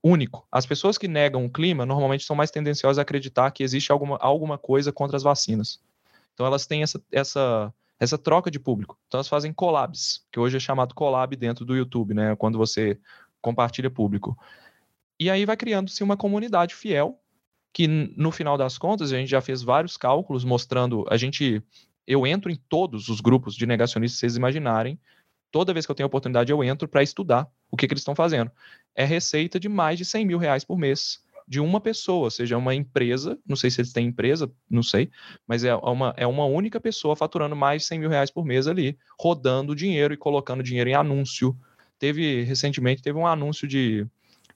[0.01, 0.47] único.
[0.51, 4.19] As pessoas que negam o clima normalmente são mais tendenciosas a acreditar que existe alguma,
[4.19, 5.81] alguma coisa contra as vacinas.
[6.33, 8.99] Então elas têm essa, essa, essa troca de público.
[9.07, 12.37] Então elas fazem collabs, que hoje é chamado collab dentro do YouTube, né?
[12.37, 12.99] Quando você
[13.41, 14.37] compartilha público.
[15.19, 17.19] E aí vai criando-se uma comunidade fiel,
[17.73, 21.63] que no final das contas a gente já fez vários cálculos mostrando, a gente,
[22.07, 24.99] eu entro em todos os grupos de negacionistas, vocês imaginarem,
[25.51, 28.15] toda vez que eu tenho oportunidade eu entro para estudar o que, que eles estão
[28.15, 28.51] fazendo.
[28.95, 32.75] É receita de mais de 100 mil reais por mês de uma pessoa, seja uma
[32.75, 35.11] empresa, não sei se eles têm empresa, não sei,
[35.47, 38.67] mas é uma, é uma única pessoa faturando mais de 100 mil reais por mês
[38.67, 41.57] ali, rodando dinheiro e colocando dinheiro em anúncio.
[41.99, 44.07] Teve, recentemente, teve um anúncio de,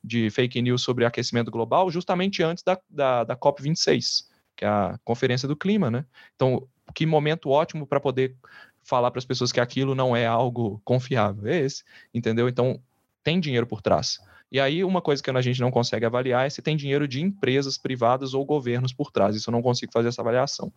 [0.03, 4.25] de fake news sobre aquecimento global justamente antes da, da, da COP26,
[4.57, 6.05] que é a Conferência do Clima, né?
[6.35, 8.35] Então, que momento ótimo para poder
[8.83, 11.47] falar para as pessoas que aquilo não é algo confiável.
[11.47, 12.49] É esse, entendeu?
[12.49, 12.81] Então,
[13.23, 14.19] tem dinheiro por trás.
[14.51, 17.21] E aí, uma coisa que a gente não consegue avaliar é se tem dinheiro de
[17.23, 19.37] empresas privadas ou governos por trás.
[19.37, 20.73] Isso eu não consigo fazer essa avaliação.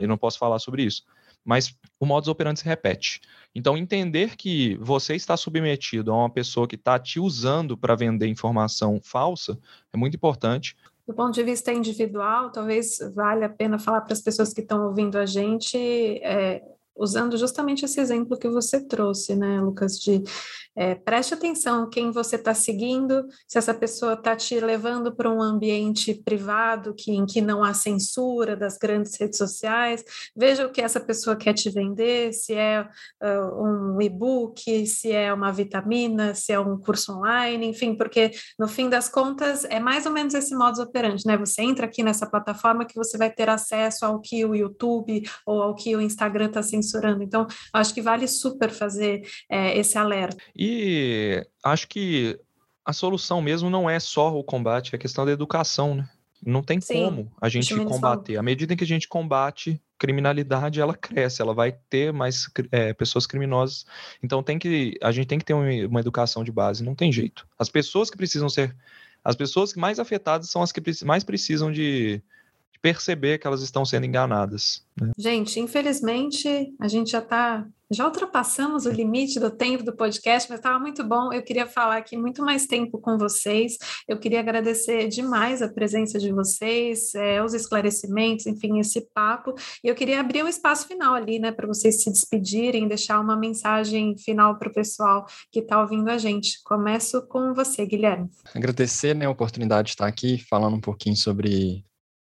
[0.00, 1.04] Eu não posso falar sobre isso.
[1.44, 3.20] Mas o modus operandi se repete.
[3.52, 8.28] Então, entender que você está submetido a uma pessoa que está te usando para vender
[8.28, 9.58] informação falsa
[9.92, 10.76] é muito importante.
[11.06, 14.86] Do ponto de vista individual, talvez valha a pena falar para as pessoas que estão
[14.86, 15.76] ouvindo a gente
[16.22, 16.62] é,
[16.96, 20.22] usando justamente esse exemplo que você trouxe, né, Lucas, de
[20.74, 25.42] é, preste atenção quem você está seguindo, se essa pessoa está te levando para um
[25.42, 30.02] ambiente privado que, em que não há censura das grandes redes sociais,
[30.34, 32.88] veja o que essa pessoa quer te vender, se é
[33.22, 38.66] uh, um e-book, se é uma vitamina, se é um curso online, enfim, porque no
[38.66, 41.36] fim das contas é mais ou menos esse modus operandi, né?
[41.36, 45.62] Você entra aqui nessa plataforma que você vai ter acesso ao que o YouTube ou
[45.62, 47.22] ao que o Instagram está censurando.
[47.22, 50.42] Então, acho que vale super fazer é, esse alerta.
[50.56, 52.38] E acho que
[52.84, 56.08] a solução mesmo não é só o combate, é a questão da educação, né?
[56.44, 58.36] Não tem Sim, como a gente combater.
[58.36, 63.24] À medida que a gente combate criminalidade, ela cresce, ela vai ter mais é, pessoas
[63.24, 63.86] criminosas.
[64.20, 67.46] Então tem que a gente tem que ter uma, educação de base, não tem jeito.
[67.56, 68.74] As pessoas que precisam ser,
[69.22, 72.20] as pessoas mais afetadas são as que mais precisam de
[72.82, 74.84] perceber que elas estão sendo enganadas.
[75.00, 75.12] Né?
[75.16, 80.58] Gente, infelizmente a gente já está já ultrapassamos o limite do tempo do podcast, mas
[80.58, 81.30] estava muito bom.
[81.30, 83.76] Eu queria falar aqui muito mais tempo com vocês.
[84.08, 89.54] Eu queria agradecer demais a presença de vocês, é, os esclarecimentos, enfim, esse papo.
[89.84, 93.36] E eu queria abrir um espaço final ali, né, para vocês se despedirem, deixar uma
[93.36, 96.62] mensagem final para o pessoal que está ouvindo a gente.
[96.64, 98.30] Começo com você, Guilherme.
[98.54, 101.84] Agradecer né, a oportunidade de estar aqui falando um pouquinho sobre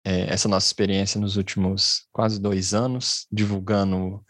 [0.03, 4.23] é, essa nossa experiência nos últimos quase dois anos, divulgando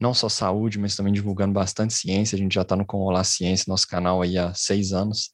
[0.00, 2.36] não só saúde, mas também divulgando bastante ciência.
[2.36, 5.32] A gente já está no Com Olá Ciência, nosso canal aí há seis anos.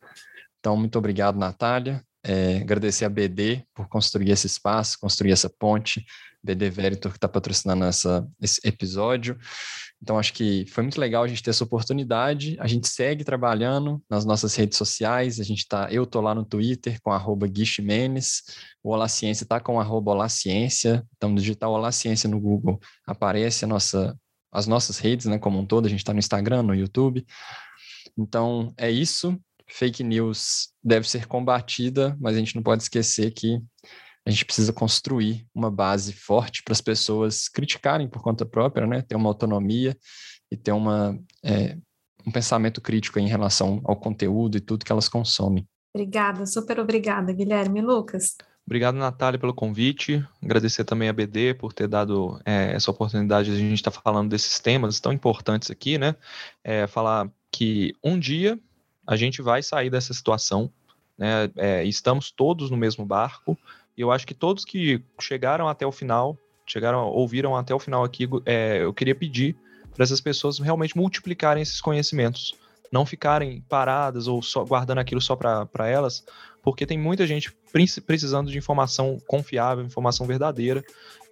[0.58, 2.02] Então, muito obrigado, Natália.
[2.24, 6.04] É, agradecer a BD por construir esse espaço, construir essa ponte.
[6.42, 9.36] BD Veritor que está patrocinando essa, esse episódio.
[10.00, 12.56] Então, acho que foi muito legal a gente ter essa oportunidade.
[12.60, 15.40] A gente segue trabalhando nas nossas redes sociais.
[15.40, 17.46] A gente tá, eu tô lá no Twitter com arroba
[17.80, 18.42] Menes.
[18.82, 21.04] O Olá Ciência está com arroba Olá Ciência.
[21.16, 24.16] Então, digitar Olá Ciência no Google aparece nossa,
[24.52, 25.86] as nossas redes, né, como um todo.
[25.86, 27.26] A gente está no Instagram, no YouTube.
[28.16, 29.36] Então, é isso.
[29.70, 33.60] Fake news deve ser combatida, mas a gente não pode esquecer que
[34.26, 39.02] a gente precisa construir uma base forte para as pessoas criticarem por conta própria, né?
[39.02, 39.96] ter uma autonomia
[40.50, 41.76] e ter uma, é,
[42.26, 45.66] um pensamento crítico em relação ao conteúdo e tudo que elas consomem.
[45.94, 47.80] Obrigada, super obrigada, Guilherme.
[47.80, 48.36] Lucas?
[48.66, 50.22] Obrigado, Natália, pelo convite.
[50.42, 53.98] Agradecer também a BD por ter dado é, essa oportunidade de a gente estar tá
[53.98, 56.14] falando desses temas tão importantes aqui, né?
[56.62, 58.60] É, falar que um dia
[59.08, 60.70] a gente vai sair dessa situação,
[61.16, 61.50] né?
[61.56, 63.56] É, estamos todos no mesmo barco,
[63.96, 66.36] e eu acho que todos que chegaram até o final,
[66.66, 69.56] chegaram, ouviram até o final aqui, é, eu queria pedir
[69.94, 72.54] para essas pessoas realmente multiplicarem esses conhecimentos.
[72.92, 76.24] Não ficarem paradas ou só guardando aquilo só para elas,
[76.62, 77.50] porque tem muita gente
[78.06, 80.84] precisando de informação confiável, informação verdadeira,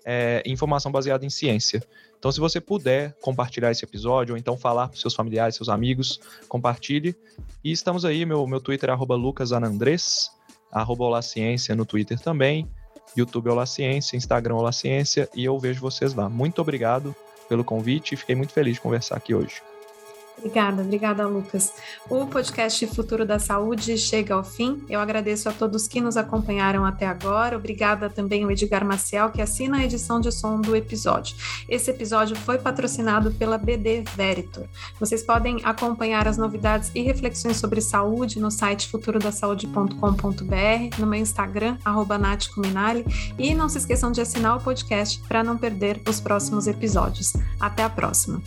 [0.05, 1.83] é, informação baseada em ciência.
[2.19, 6.21] Então, se você puder compartilhar esse episódio, ou então falar para seus familiares, seus amigos,
[6.49, 7.15] compartilhe.
[7.63, 10.31] E estamos aí, meu, meu Twitter é @lucasanandres
[10.71, 12.69] arroba Olá Ciência no Twitter também,
[13.17, 16.29] YouTube Olá Ciência, Instagram Olá Ciência, e eu vejo vocês lá.
[16.29, 17.15] Muito obrigado
[17.49, 19.63] pelo convite e fiquei muito feliz de conversar aqui hoje.
[20.39, 21.73] Obrigada, obrigada, Lucas.
[22.11, 24.85] O podcast Futuro da Saúde chega ao fim.
[24.89, 27.57] Eu agradeço a todos que nos acompanharam até agora.
[27.57, 31.37] Obrigada também ao Edgar Maciel, que assina a edição de som do episódio.
[31.69, 34.67] Esse episódio foi patrocinado pela BD Veritor.
[35.01, 41.79] Vocês podem acompanhar as novidades e reflexões sobre saúde no site futurodasaude.com.br, no meu Instagram,
[41.85, 42.17] arroba
[43.39, 47.33] e não se esqueçam de assinar o podcast para não perder os próximos episódios.
[47.59, 48.43] Até a próxima!